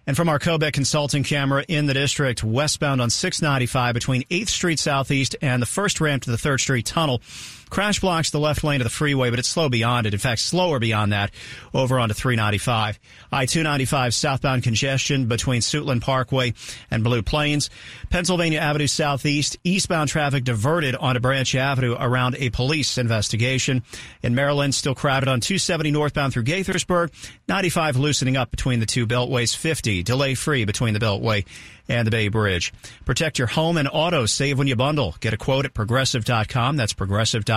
And 0.07 0.15
from 0.15 0.29
our 0.29 0.39
Kobeck 0.39 0.71
consulting 0.71 1.23
camera 1.23 1.65
in 1.67 1.85
the 1.85 1.93
district, 1.93 2.41
westbound 2.41 3.01
on 3.01 3.09
695 3.09 3.93
between 3.93 4.23
8th 4.23 4.47
Street 4.47 4.79
Southeast 4.79 5.35
and 5.41 5.61
the 5.61 5.65
first 5.65 5.99
ramp 5.99 6.23
to 6.23 6.31
the 6.31 6.37
3rd 6.37 6.61
Street 6.61 6.85
Tunnel. 6.85 7.21
Crash 7.69 7.99
blocks 7.99 8.29
the 8.29 8.39
left 8.39 8.63
lane 8.63 8.81
of 8.81 8.85
the 8.85 8.89
freeway, 8.89 9.29
but 9.29 9.39
it's 9.39 9.47
slow 9.47 9.69
beyond 9.69 10.07
it. 10.07 10.13
In 10.13 10.19
fact, 10.19 10.41
slower 10.41 10.79
beyond 10.79 11.11
that 11.11 11.31
over 11.73 11.99
onto 11.99 12.13
395. 12.13 12.99
I-295 13.31 14.13
southbound 14.13 14.63
congestion 14.63 15.27
between 15.27 15.61
Suitland 15.61 16.01
Parkway 16.01 16.53
and 16.89 17.03
Blue 17.03 17.21
Plains. 17.21 17.69
Pennsylvania 18.09 18.59
Avenue 18.59 18.87
Southeast, 18.87 19.57
eastbound 19.63 20.09
traffic 20.09 20.43
diverted 20.43 20.95
onto 20.95 21.19
Branch 21.19 21.53
Avenue 21.55 21.95
around 21.99 22.35
a 22.39 22.49
police 22.49 22.97
investigation. 22.97 23.83
In 24.23 24.33
Maryland, 24.33 24.73
still 24.73 24.95
crowded 24.95 25.27
on 25.27 25.41
270 25.41 25.91
northbound 25.91 26.33
through 26.33 26.43
Gaithersburg. 26.43 27.11
95 27.47 27.97
loosening 27.97 28.37
up 28.37 28.51
between 28.51 28.79
the 28.79 28.85
two 28.85 29.05
beltways. 29.05 29.55
50 29.55 30.03
delay 30.03 30.35
free 30.35 30.65
between 30.65 30.93
the 30.93 30.99
beltway 30.99 31.45
and 31.89 32.05
the 32.05 32.11
Bay 32.11 32.27
Bridge. 32.27 32.73
Protect 33.05 33.39
your 33.39 33.47
home 33.47 33.77
and 33.77 33.89
auto. 33.91 34.25
Save 34.25 34.57
when 34.57 34.67
you 34.67 34.75
bundle. 34.75 35.15
Get 35.19 35.33
a 35.33 35.37
quote 35.37 35.65
at 35.65 35.73
progressive.com. 35.73 36.75
That's 36.75 36.93
progressive.com. 36.93 37.56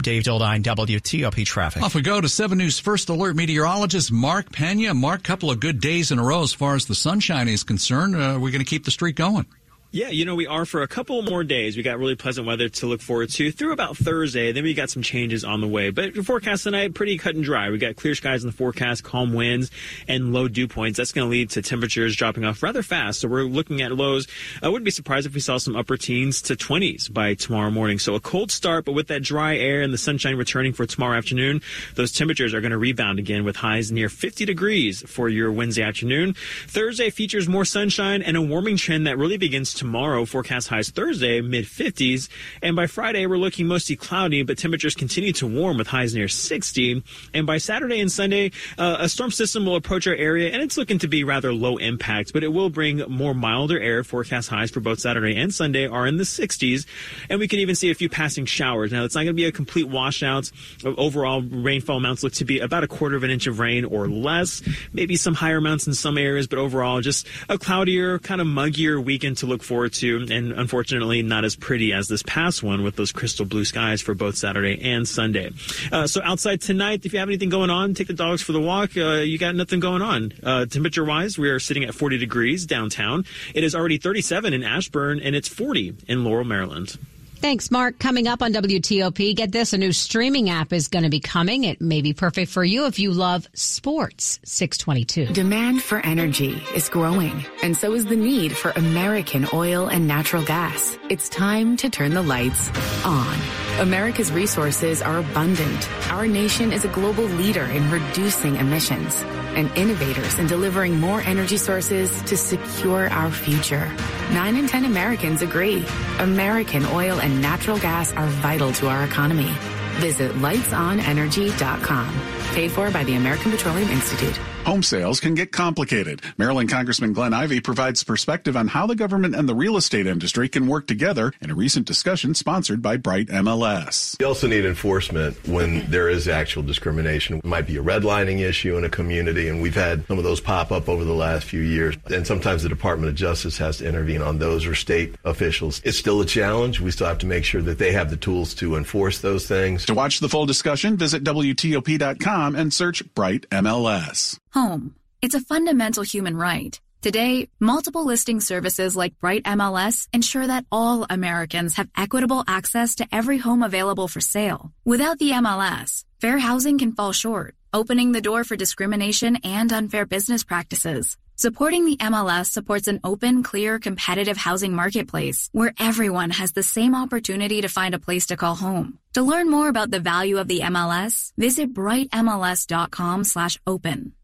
Dave 0.00 0.22
Dildine, 0.22 0.62
WTOP 0.62 1.44
Traffic. 1.44 1.82
Off 1.82 1.94
we 1.94 2.02
go 2.02 2.20
to 2.20 2.28
7 2.28 2.56
News 2.56 2.78
First 2.78 3.08
Alert 3.08 3.36
meteorologist 3.36 4.12
Mark 4.12 4.52
Pena. 4.52 4.94
Mark, 4.94 5.22
couple 5.22 5.50
of 5.50 5.60
good 5.60 5.80
days 5.80 6.10
in 6.10 6.18
a 6.18 6.24
row 6.24 6.42
as 6.42 6.52
far 6.52 6.74
as 6.74 6.86
the 6.86 6.94
sunshine 6.94 7.48
is 7.48 7.64
concerned. 7.64 8.14
Uh, 8.14 8.38
we're 8.40 8.50
going 8.50 8.64
to 8.64 8.64
keep 8.64 8.84
the 8.84 8.90
streak 8.90 9.16
going. 9.16 9.46
Yeah, 9.90 10.10
you 10.10 10.26
know, 10.26 10.34
we 10.34 10.46
are 10.46 10.66
for 10.66 10.82
a 10.82 10.86
couple 10.86 11.22
more 11.22 11.42
days. 11.42 11.74
We 11.74 11.82
got 11.82 11.98
really 11.98 12.14
pleasant 12.14 12.46
weather 12.46 12.68
to 12.68 12.86
look 12.86 13.00
forward 13.00 13.30
to 13.30 13.50
through 13.50 13.72
about 13.72 13.96
Thursday. 13.96 14.52
Then 14.52 14.64
we 14.64 14.74
got 14.74 14.90
some 14.90 15.02
changes 15.02 15.44
on 15.44 15.62
the 15.62 15.66
way. 15.66 15.88
But 15.88 16.14
your 16.14 16.24
forecast 16.24 16.64
tonight, 16.64 16.92
pretty 16.92 17.16
cut 17.16 17.36
and 17.36 17.42
dry. 17.42 17.70
We 17.70 17.78
got 17.78 17.96
clear 17.96 18.14
skies 18.14 18.44
in 18.44 18.50
the 18.50 18.52
forecast, 18.54 19.02
calm 19.02 19.32
winds, 19.32 19.70
and 20.06 20.34
low 20.34 20.46
dew 20.46 20.68
points. 20.68 20.98
That's 20.98 21.12
going 21.12 21.26
to 21.26 21.30
lead 21.30 21.48
to 21.50 21.62
temperatures 21.62 22.14
dropping 22.16 22.44
off 22.44 22.62
rather 22.62 22.82
fast. 22.82 23.20
So 23.20 23.28
we're 23.28 23.44
looking 23.44 23.80
at 23.80 23.92
lows. 23.92 24.26
I 24.62 24.68
wouldn't 24.68 24.84
be 24.84 24.90
surprised 24.90 25.26
if 25.26 25.32
we 25.32 25.40
saw 25.40 25.56
some 25.56 25.74
upper 25.74 25.96
teens 25.96 26.42
to 26.42 26.54
20s 26.54 27.10
by 27.10 27.32
tomorrow 27.32 27.70
morning. 27.70 27.98
So 27.98 28.14
a 28.14 28.20
cold 28.20 28.52
start, 28.52 28.84
but 28.84 28.92
with 28.92 29.06
that 29.06 29.22
dry 29.22 29.56
air 29.56 29.80
and 29.80 29.90
the 29.90 29.98
sunshine 29.98 30.36
returning 30.36 30.74
for 30.74 30.84
tomorrow 30.84 31.16
afternoon, 31.16 31.62
those 31.94 32.12
temperatures 32.12 32.52
are 32.52 32.60
going 32.60 32.72
to 32.72 32.78
rebound 32.78 33.18
again 33.18 33.42
with 33.42 33.56
highs 33.56 33.90
near 33.90 34.10
50 34.10 34.44
degrees 34.44 35.02
for 35.10 35.30
your 35.30 35.50
Wednesday 35.50 35.82
afternoon. 35.82 36.34
Thursday 36.66 37.08
features 37.08 37.48
more 37.48 37.64
sunshine 37.64 38.20
and 38.20 38.36
a 38.36 38.42
warming 38.42 38.76
trend 38.76 39.06
that 39.06 39.16
really 39.16 39.38
begins 39.38 39.77
tomorrow. 39.78 40.24
Forecast 40.24 40.68
highs 40.68 40.90
Thursday, 40.90 41.40
mid 41.40 41.64
50s. 41.64 42.28
And 42.62 42.76
by 42.76 42.86
Friday, 42.86 43.26
we're 43.26 43.38
looking 43.38 43.66
mostly 43.66 43.96
cloudy, 43.96 44.42
but 44.42 44.58
temperatures 44.58 44.94
continue 44.94 45.32
to 45.34 45.46
warm 45.46 45.78
with 45.78 45.86
highs 45.86 46.14
near 46.14 46.28
60. 46.28 47.02
And 47.32 47.46
by 47.46 47.58
Saturday 47.58 48.00
and 48.00 48.10
Sunday, 48.10 48.50
uh, 48.76 48.96
a 49.00 49.08
storm 49.08 49.30
system 49.30 49.64
will 49.64 49.76
approach 49.76 50.06
our 50.06 50.14
area, 50.14 50.50
and 50.50 50.62
it's 50.62 50.76
looking 50.76 50.98
to 50.98 51.08
be 51.08 51.24
rather 51.24 51.52
low 51.52 51.76
impact, 51.76 52.32
but 52.32 52.42
it 52.42 52.48
will 52.48 52.70
bring 52.70 52.98
more 53.08 53.34
milder 53.34 53.80
air. 53.80 54.02
Forecast 54.04 54.48
highs 54.48 54.70
for 54.70 54.80
both 54.80 54.98
Saturday 54.98 55.36
and 55.36 55.54
Sunday 55.54 55.86
are 55.86 56.06
in 56.06 56.16
the 56.16 56.24
60s. 56.24 56.86
And 57.30 57.38
we 57.38 57.48
can 57.48 57.60
even 57.60 57.74
see 57.74 57.90
a 57.90 57.94
few 57.94 58.08
passing 58.08 58.44
showers. 58.44 58.92
Now, 58.92 59.04
it's 59.04 59.14
not 59.14 59.22
going 59.22 59.28
to 59.28 59.32
be 59.34 59.44
a 59.44 59.52
complete 59.52 59.88
washout. 59.88 60.50
Overall, 60.84 61.42
rainfall 61.42 61.98
amounts 61.98 62.22
look 62.22 62.32
to 62.34 62.44
be 62.44 62.58
about 62.60 62.84
a 62.84 62.88
quarter 62.88 63.16
of 63.16 63.22
an 63.22 63.30
inch 63.30 63.46
of 63.46 63.60
rain 63.60 63.84
or 63.84 64.08
less. 64.08 64.62
Maybe 64.92 65.16
some 65.16 65.34
higher 65.34 65.58
amounts 65.58 65.86
in 65.86 65.94
some 65.94 66.18
areas, 66.18 66.46
but 66.46 66.58
overall, 66.58 67.00
just 67.00 67.26
a 67.48 67.58
cloudier, 67.58 68.18
kind 68.18 68.40
of 68.40 68.46
muggier 68.46 69.02
weekend 69.02 69.36
to 69.38 69.46
look 69.46 69.62
forward 69.68 69.92
to 69.92 70.26
and 70.30 70.52
unfortunately 70.52 71.22
not 71.22 71.44
as 71.44 71.54
pretty 71.54 71.92
as 71.92 72.08
this 72.08 72.22
past 72.22 72.62
one 72.62 72.82
with 72.82 72.96
those 72.96 73.12
crystal 73.12 73.44
blue 73.44 73.64
skies 73.64 74.00
for 74.00 74.14
both 74.14 74.36
Saturday 74.36 74.80
and 74.82 75.06
Sunday. 75.06 75.50
Uh, 75.92 76.06
so 76.06 76.20
outside 76.24 76.60
tonight, 76.60 77.04
if 77.04 77.12
you 77.12 77.18
have 77.18 77.28
anything 77.28 77.50
going 77.50 77.70
on, 77.70 77.94
take 77.94 78.06
the 78.06 78.14
dogs 78.14 78.42
for 78.42 78.52
the 78.52 78.60
walk. 78.60 78.96
Uh, 78.96 79.20
you 79.20 79.38
got 79.38 79.54
nothing 79.54 79.78
going 79.78 80.02
on. 80.02 80.32
Uh, 80.42 80.64
temperature 80.66 81.04
wise, 81.04 81.38
we 81.38 81.50
are 81.50 81.60
sitting 81.60 81.84
at 81.84 81.94
40 81.94 82.18
degrees 82.18 82.66
downtown. 82.66 83.24
It 83.54 83.62
is 83.62 83.74
already 83.74 83.98
37 83.98 84.54
in 84.54 84.64
Ashburn 84.64 85.20
and 85.20 85.36
it's 85.36 85.48
40 85.48 85.96
in 86.08 86.24
Laurel, 86.24 86.44
Maryland. 86.44 86.98
Thanks, 87.40 87.70
Mark. 87.70 88.00
Coming 88.00 88.26
up 88.26 88.42
on 88.42 88.52
WTOP, 88.52 89.36
get 89.36 89.52
this, 89.52 89.72
a 89.72 89.78
new 89.78 89.92
streaming 89.92 90.50
app 90.50 90.72
is 90.72 90.88
going 90.88 91.04
to 91.04 91.08
be 91.08 91.20
coming. 91.20 91.62
It 91.62 91.80
may 91.80 92.02
be 92.02 92.12
perfect 92.12 92.50
for 92.50 92.64
you 92.64 92.86
if 92.86 92.98
you 92.98 93.12
love 93.12 93.46
sports. 93.54 94.40
622. 94.44 95.32
Demand 95.34 95.80
for 95.80 96.04
energy 96.04 96.60
is 96.74 96.88
growing, 96.88 97.46
and 97.62 97.76
so 97.76 97.94
is 97.94 98.06
the 98.06 98.16
need 98.16 98.56
for 98.56 98.72
American 98.72 99.46
oil 99.52 99.86
and 99.86 100.08
natural 100.08 100.44
gas. 100.44 100.98
It's 101.10 101.28
time 101.28 101.76
to 101.78 101.88
turn 101.88 102.12
the 102.12 102.22
lights 102.22 102.70
on. 103.04 103.67
America's 103.78 104.32
resources 104.32 105.02
are 105.02 105.18
abundant. 105.18 105.88
Our 106.10 106.26
nation 106.26 106.72
is 106.72 106.84
a 106.84 106.88
global 106.88 107.24
leader 107.24 107.64
in 107.64 107.88
reducing 107.90 108.56
emissions 108.56 109.22
and 109.54 109.70
innovators 109.76 110.38
in 110.38 110.48
delivering 110.48 110.98
more 110.98 111.20
energy 111.20 111.56
sources 111.56 112.10
to 112.22 112.36
secure 112.36 113.08
our 113.10 113.30
future. 113.30 113.86
Nine 114.32 114.56
in 114.56 114.66
10 114.66 114.84
Americans 114.84 115.42
agree. 115.42 115.84
American 116.18 116.84
oil 116.86 117.20
and 117.20 117.40
natural 117.40 117.78
gas 117.78 118.12
are 118.14 118.26
vital 118.26 118.72
to 118.72 118.88
our 118.88 119.04
economy. 119.04 119.52
Visit 120.00 120.32
lightsonenergy.com. 120.32 122.20
Paid 122.54 122.72
for 122.72 122.90
by 122.90 123.04
the 123.04 123.14
American 123.14 123.52
Petroleum 123.52 123.90
Institute. 123.90 124.38
Home 124.68 124.82
sales 124.82 125.18
can 125.18 125.34
get 125.34 125.50
complicated. 125.50 126.20
Maryland 126.36 126.68
Congressman 126.68 127.14
Glenn 127.14 127.32
Ivey 127.32 127.58
provides 127.58 128.04
perspective 128.04 128.54
on 128.54 128.68
how 128.68 128.86
the 128.86 128.94
government 128.94 129.34
and 129.34 129.48
the 129.48 129.54
real 129.54 129.78
estate 129.78 130.06
industry 130.06 130.46
can 130.46 130.66
work 130.66 130.86
together 130.86 131.32
in 131.40 131.50
a 131.50 131.54
recent 131.54 131.86
discussion 131.86 132.34
sponsored 132.34 132.82
by 132.82 132.98
Bright 132.98 133.28
MLS. 133.28 134.20
You 134.20 134.26
also 134.26 134.46
need 134.46 134.66
enforcement 134.66 135.48
when 135.48 135.90
there 135.90 136.10
is 136.10 136.28
actual 136.28 136.62
discrimination. 136.62 137.38
It 137.38 137.46
might 137.46 137.66
be 137.66 137.78
a 137.78 137.82
redlining 137.82 138.40
issue 138.40 138.76
in 138.76 138.84
a 138.84 138.90
community, 138.90 139.48
and 139.48 139.62
we've 139.62 139.74
had 139.74 140.06
some 140.06 140.18
of 140.18 140.24
those 140.24 140.38
pop 140.38 140.70
up 140.70 140.90
over 140.90 141.02
the 141.02 141.14
last 141.14 141.46
few 141.46 141.62
years. 141.62 141.96
And 142.12 142.26
sometimes 142.26 142.62
the 142.62 142.68
Department 142.68 143.08
of 143.08 143.14
Justice 143.14 143.56
has 143.56 143.78
to 143.78 143.88
intervene 143.88 144.20
on 144.20 144.38
those 144.38 144.66
or 144.66 144.74
state 144.74 145.14
officials. 145.24 145.80
It's 145.82 145.96
still 145.96 146.20
a 146.20 146.26
challenge. 146.26 146.78
We 146.78 146.90
still 146.90 147.06
have 147.06 147.16
to 147.20 147.26
make 147.26 147.44
sure 147.44 147.62
that 147.62 147.78
they 147.78 147.92
have 147.92 148.10
the 148.10 148.18
tools 148.18 148.52
to 148.56 148.76
enforce 148.76 149.20
those 149.20 149.48
things. 149.48 149.86
To 149.86 149.94
watch 149.94 150.20
the 150.20 150.28
full 150.28 150.44
discussion, 150.44 150.98
visit 150.98 151.24
WTOP.com 151.24 152.54
and 152.54 152.74
search 152.74 153.02
Bright 153.14 153.48
MLS. 153.48 154.38
Home. 154.58 154.96
It's 155.22 155.36
a 155.36 155.46
fundamental 155.52 156.02
human 156.02 156.36
right. 156.36 156.74
Today, 157.00 157.48
multiple 157.60 158.04
listing 158.04 158.40
services 158.40 158.96
like 158.96 159.20
Bright 159.20 159.44
MLS 159.44 160.08
ensure 160.12 160.48
that 160.48 160.66
all 160.72 161.06
Americans 161.08 161.76
have 161.76 161.88
equitable 161.96 162.42
access 162.48 162.96
to 162.96 163.06
every 163.12 163.38
home 163.38 163.62
available 163.62 164.08
for 164.08 164.20
sale. 164.20 164.72
Without 164.84 165.20
the 165.20 165.30
MLS, 165.42 166.02
fair 166.20 166.38
housing 166.38 166.76
can 166.76 166.90
fall 166.90 167.12
short, 167.12 167.54
opening 167.72 168.10
the 168.10 168.26
door 168.28 168.42
for 168.42 168.56
discrimination 168.56 169.36
and 169.44 169.72
unfair 169.72 170.06
business 170.06 170.42
practices. 170.42 171.16
Supporting 171.36 171.84
the 171.84 171.98
MLS 171.98 172.46
supports 172.50 172.88
an 172.88 172.98
open, 173.04 173.44
clear, 173.44 173.78
competitive 173.78 174.36
housing 174.36 174.74
marketplace 174.74 175.48
where 175.52 175.72
everyone 175.78 176.30
has 176.30 176.50
the 176.50 176.64
same 176.64 176.96
opportunity 176.96 177.60
to 177.60 177.68
find 177.68 177.94
a 177.94 178.04
place 178.06 178.26
to 178.26 178.36
call 178.36 178.56
home. 178.56 178.98
To 179.12 179.22
learn 179.22 179.48
more 179.48 179.68
about 179.68 179.92
the 179.92 180.00
value 180.00 180.38
of 180.38 180.48
the 180.48 180.62
MLS, 180.62 181.32
visit 181.36 181.72
brightmls.com 181.72 183.22
slash 183.22 183.56
open. 183.68 184.14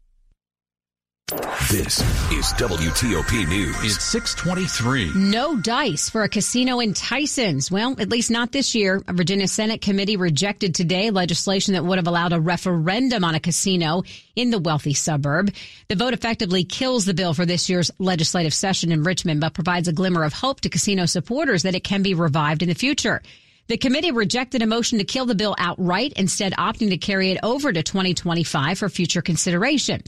This 1.71 2.01
is 2.31 2.53
WTOP 2.53 3.49
News. 3.49 3.75
It's 3.83 4.03
623. 4.03 5.13
No 5.15 5.57
dice 5.57 6.07
for 6.07 6.21
a 6.21 6.29
casino 6.29 6.79
in 6.79 6.93
Tysons. 6.93 7.71
Well, 7.71 7.95
at 7.99 8.09
least 8.09 8.29
not 8.29 8.51
this 8.51 8.75
year. 8.75 9.01
A 9.07 9.13
Virginia 9.13 9.47
Senate 9.47 9.81
committee 9.81 10.17
rejected 10.17 10.75
today 10.75 11.09
legislation 11.09 11.73
that 11.73 11.83
would 11.83 11.97
have 11.97 12.05
allowed 12.05 12.31
a 12.31 12.39
referendum 12.39 13.23
on 13.23 13.33
a 13.33 13.39
casino 13.39 14.03
in 14.35 14.51
the 14.51 14.59
wealthy 14.59 14.93
suburb. 14.93 15.51
The 15.87 15.95
vote 15.95 16.13
effectively 16.13 16.63
kills 16.63 17.05
the 17.05 17.15
bill 17.15 17.33
for 17.33 17.47
this 17.47 17.71
year's 17.71 17.89
legislative 17.97 18.53
session 18.53 18.91
in 18.91 19.01
Richmond, 19.01 19.41
but 19.41 19.55
provides 19.55 19.87
a 19.87 19.93
glimmer 19.93 20.25
of 20.25 20.33
hope 20.33 20.61
to 20.61 20.69
casino 20.69 21.07
supporters 21.07 21.63
that 21.63 21.73
it 21.73 21.83
can 21.83 22.03
be 22.03 22.13
revived 22.13 22.61
in 22.61 22.69
the 22.69 22.75
future. 22.75 23.23
The 23.67 23.77
committee 23.77 24.11
rejected 24.11 24.61
a 24.61 24.67
motion 24.67 24.99
to 24.99 25.03
kill 25.03 25.25
the 25.25 25.33
bill 25.33 25.55
outright, 25.57 26.13
instead 26.17 26.53
opting 26.53 26.89
to 26.89 26.97
carry 26.97 27.31
it 27.31 27.39
over 27.41 27.73
to 27.73 27.81
2025 27.81 28.77
for 28.77 28.89
future 28.89 29.23
consideration. 29.23 30.03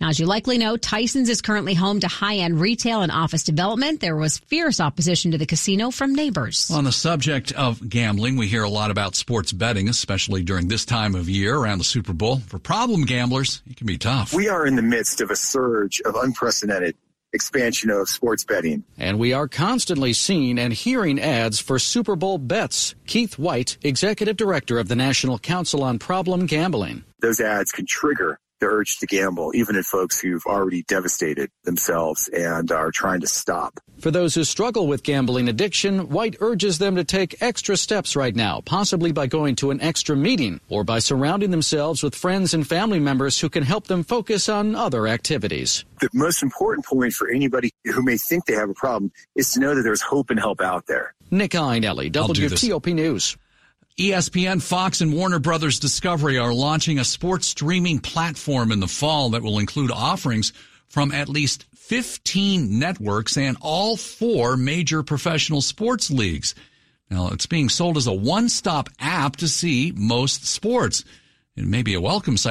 Now, 0.00 0.08
as 0.08 0.18
you 0.18 0.24
likely 0.24 0.56
know, 0.56 0.78
Tysons 0.78 1.28
is 1.28 1.42
currently 1.42 1.74
home 1.74 2.00
to 2.00 2.08
high-end 2.08 2.58
retail 2.58 3.02
and 3.02 3.12
office 3.12 3.42
development. 3.42 4.00
There 4.00 4.16
was 4.16 4.38
fierce 4.38 4.80
opposition 4.80 5.32
to 5.32 5.38
the 5.38 5.44
casino 5.44 5.90
from 5.90 6.14
neighbors. 6.14 6.70
On 6.70 6.84
the 6.84 6.92
subject 6.92 7.52
of 7.52 7.86
gambling, 7.86 8.36
we 8.36 8.46
hear 8.46 8.62
a 8.62 8.70
lot 8.70 8.90
about 8.90 9.14
sports 9.14 9.52
betting, 9.52 9.90
especially 9.90 10.42
during 10.42 10.68
this 10.68 10.86
time 10.86 11.14
of 11.14 11.28
year 11.28 11.54
around 11.54 11.78
the 11.78 11.84
Super 11.84 12.14
Bowl. 12.14 12.38
For 12.38 12.58
problem 12.58 13.02
gamblers, 13.02 13.60
it 13.68 13.76
can 13.76 13.86
be 13.86 13.98
tough. 13.98 14.32
We 14.32 14.48
are 14.48 14.66
in 14.66 14.76
the 14.76 14.82
midst 14.82 15.20
of 15.20 15.30
a 15.30 15.36
surge 15.36 16.00
of 16.06 16.14
unprecedented 16.14 16.96
expansion 17.34 17.90
of 17.90 18.08
sports 18.08 18.42
betting. 18.42 18.84
And 18.96 19.18
we 19.18 19.34
are 19.34 19.48
constantly 19.48 20.14
seeing 20.14 20.58
and 20.58 20.72
hearing 20.72 21.20
ads 21.20 21.60
for 21.60 21.78
Super 21.78 22.16
Bowl 22.16 22.38
bets. 22.38 22.94
Keith 23.06 23.38
White, 23.38 23.76
Executive 23.82 24.38
Director 24.38 24.78
of 24.78 24.88
the 24.88 24.96
National 24.96 25.38
Council 25.38 25.84
on 25.84 25.98
Problem 25.98 26.46
Gambling. 26.46 27.04
Those 27.20 27.38
ads 27.38 27.70
can 27.70 27.84
trigger 27.84 28.40
the 28.60 28.66
urge 28.66 28.98
to 28.98 29.06
gamble, 29.06 29.52
even 29.54 29.76
in 29.76 29.82
folks 29.82 30.20
who've 30.20 30.44
already 30.46 30.82
devastated 30.84 31.50
themselves 31.64 32.28
and 32.28 32.70
are 32.70 32.90
trying 32.90 33.20
to 33.20 33.26
stop. 33.26 33.80
For 33.98 34.10
those 34.10 34.34
who 34.34 34.44
struggle 34.44 34.86
with 34.86 35.02
gambling 35.02 35.48
addiction, 35.48 36.08
White 36.08 36.36
urges 36.40 36.78
them 36.78 36.96
to 36.96 37.04
take 37.04 37.42
extra 37.42 37.76
steps 37.76 38.16
right 38.16 38.34
now, 38.34 38.60
possibly 38.60 39.12
by 39.12 39.26
going 39.26 39.56
to 39.56 39.70
an 39.70 39.80
extra 39.80 40.16
meeting 40.16 40.60
or 40.68 40.84
by 40.84 41.00
surrounding 41.00 41.50
themselves 41.50 42.02
with 42.02 42.14
friends 42.14 42.54
and 42.54 42.66
family 42.66 43.00
members 43.00 43.40
who 43.40 43.48
can 43.48 43.62
help 43.62 43.88
them 43.88 44.02
focus 44.02 44.48
on 44.48 44.74
other 44.74 45.06
activities. 45.06 45.84
The 46.00 46.08
most 46.14 46.42
important 46.42 46.86
point 46.86 47.12
for 47.12 47.28
anybody 47.28 47.72
who 47.84 48.02
may 48.02 48.16
think 48.16 48.46
they 48.46 48.54
have 48.54 48.70
a 48.70 48.74
problem 48.74 49.12
is 49.34 49.52
to 49.52 49.60
know 49.60 49.74
that 49.74 49.82
there's 49.82 50.02
hope 50.02 50.30
and 50.30 50.38
help 50.38 50.60
out 50.60 50.86
there. 50.86 51.14
Nick 51.30 51.52
Iannelli, 51.52 52.10
WTOP 52.10 52.94
News. 52.94 53.36
ESPN, 54.00 54.62
Fox, 54.62 55.02
and 55.02 55.12
Warner 55.12 55.38
Brothers 55.38 55.78
Discovery 55.78 56.38
are 56.38 56.54
launching 56.54 56.98
a 56.98 57.04
sports 57.04 57.48
streaming 57.48 57.98
platform 57.98 58.72
in 58.72 58.80
the 58.80 58.86
fall 58.86 59.28
that 59.28 59.42
will 59.42 59.58
include 59.58 59.90
offerings 59.90 60.54
from 60.88 61.12
at 61.12 61.28
least 61.28 61.66
15 61.74 62.78
networks 62.78 63.36
and 63.36 63.58
all 63.60 63.98
four 63.98 64.56
major 64.56 65.02
professional 65.02 65.60
sports 65.60 66.10
leagues. 66.10 66.54
Now, 67.10 67.28
it's 67.28 67.44
being 67.44 67.68
sold 67.68 67.98
as 67.98 68.06
a 68.06 68.12
one-stop 68.14 68.88
app 68.98 69.36
to 69.36 69.48
see 69.48 69.92
most 69.94 70.46
sports. 70.46 71.04
It 71.54 71.66
may 71.66 71.82
be 71.82 71.92
a 71.92 72.00
welcome 72.00 72.38
sight 72.38 72.48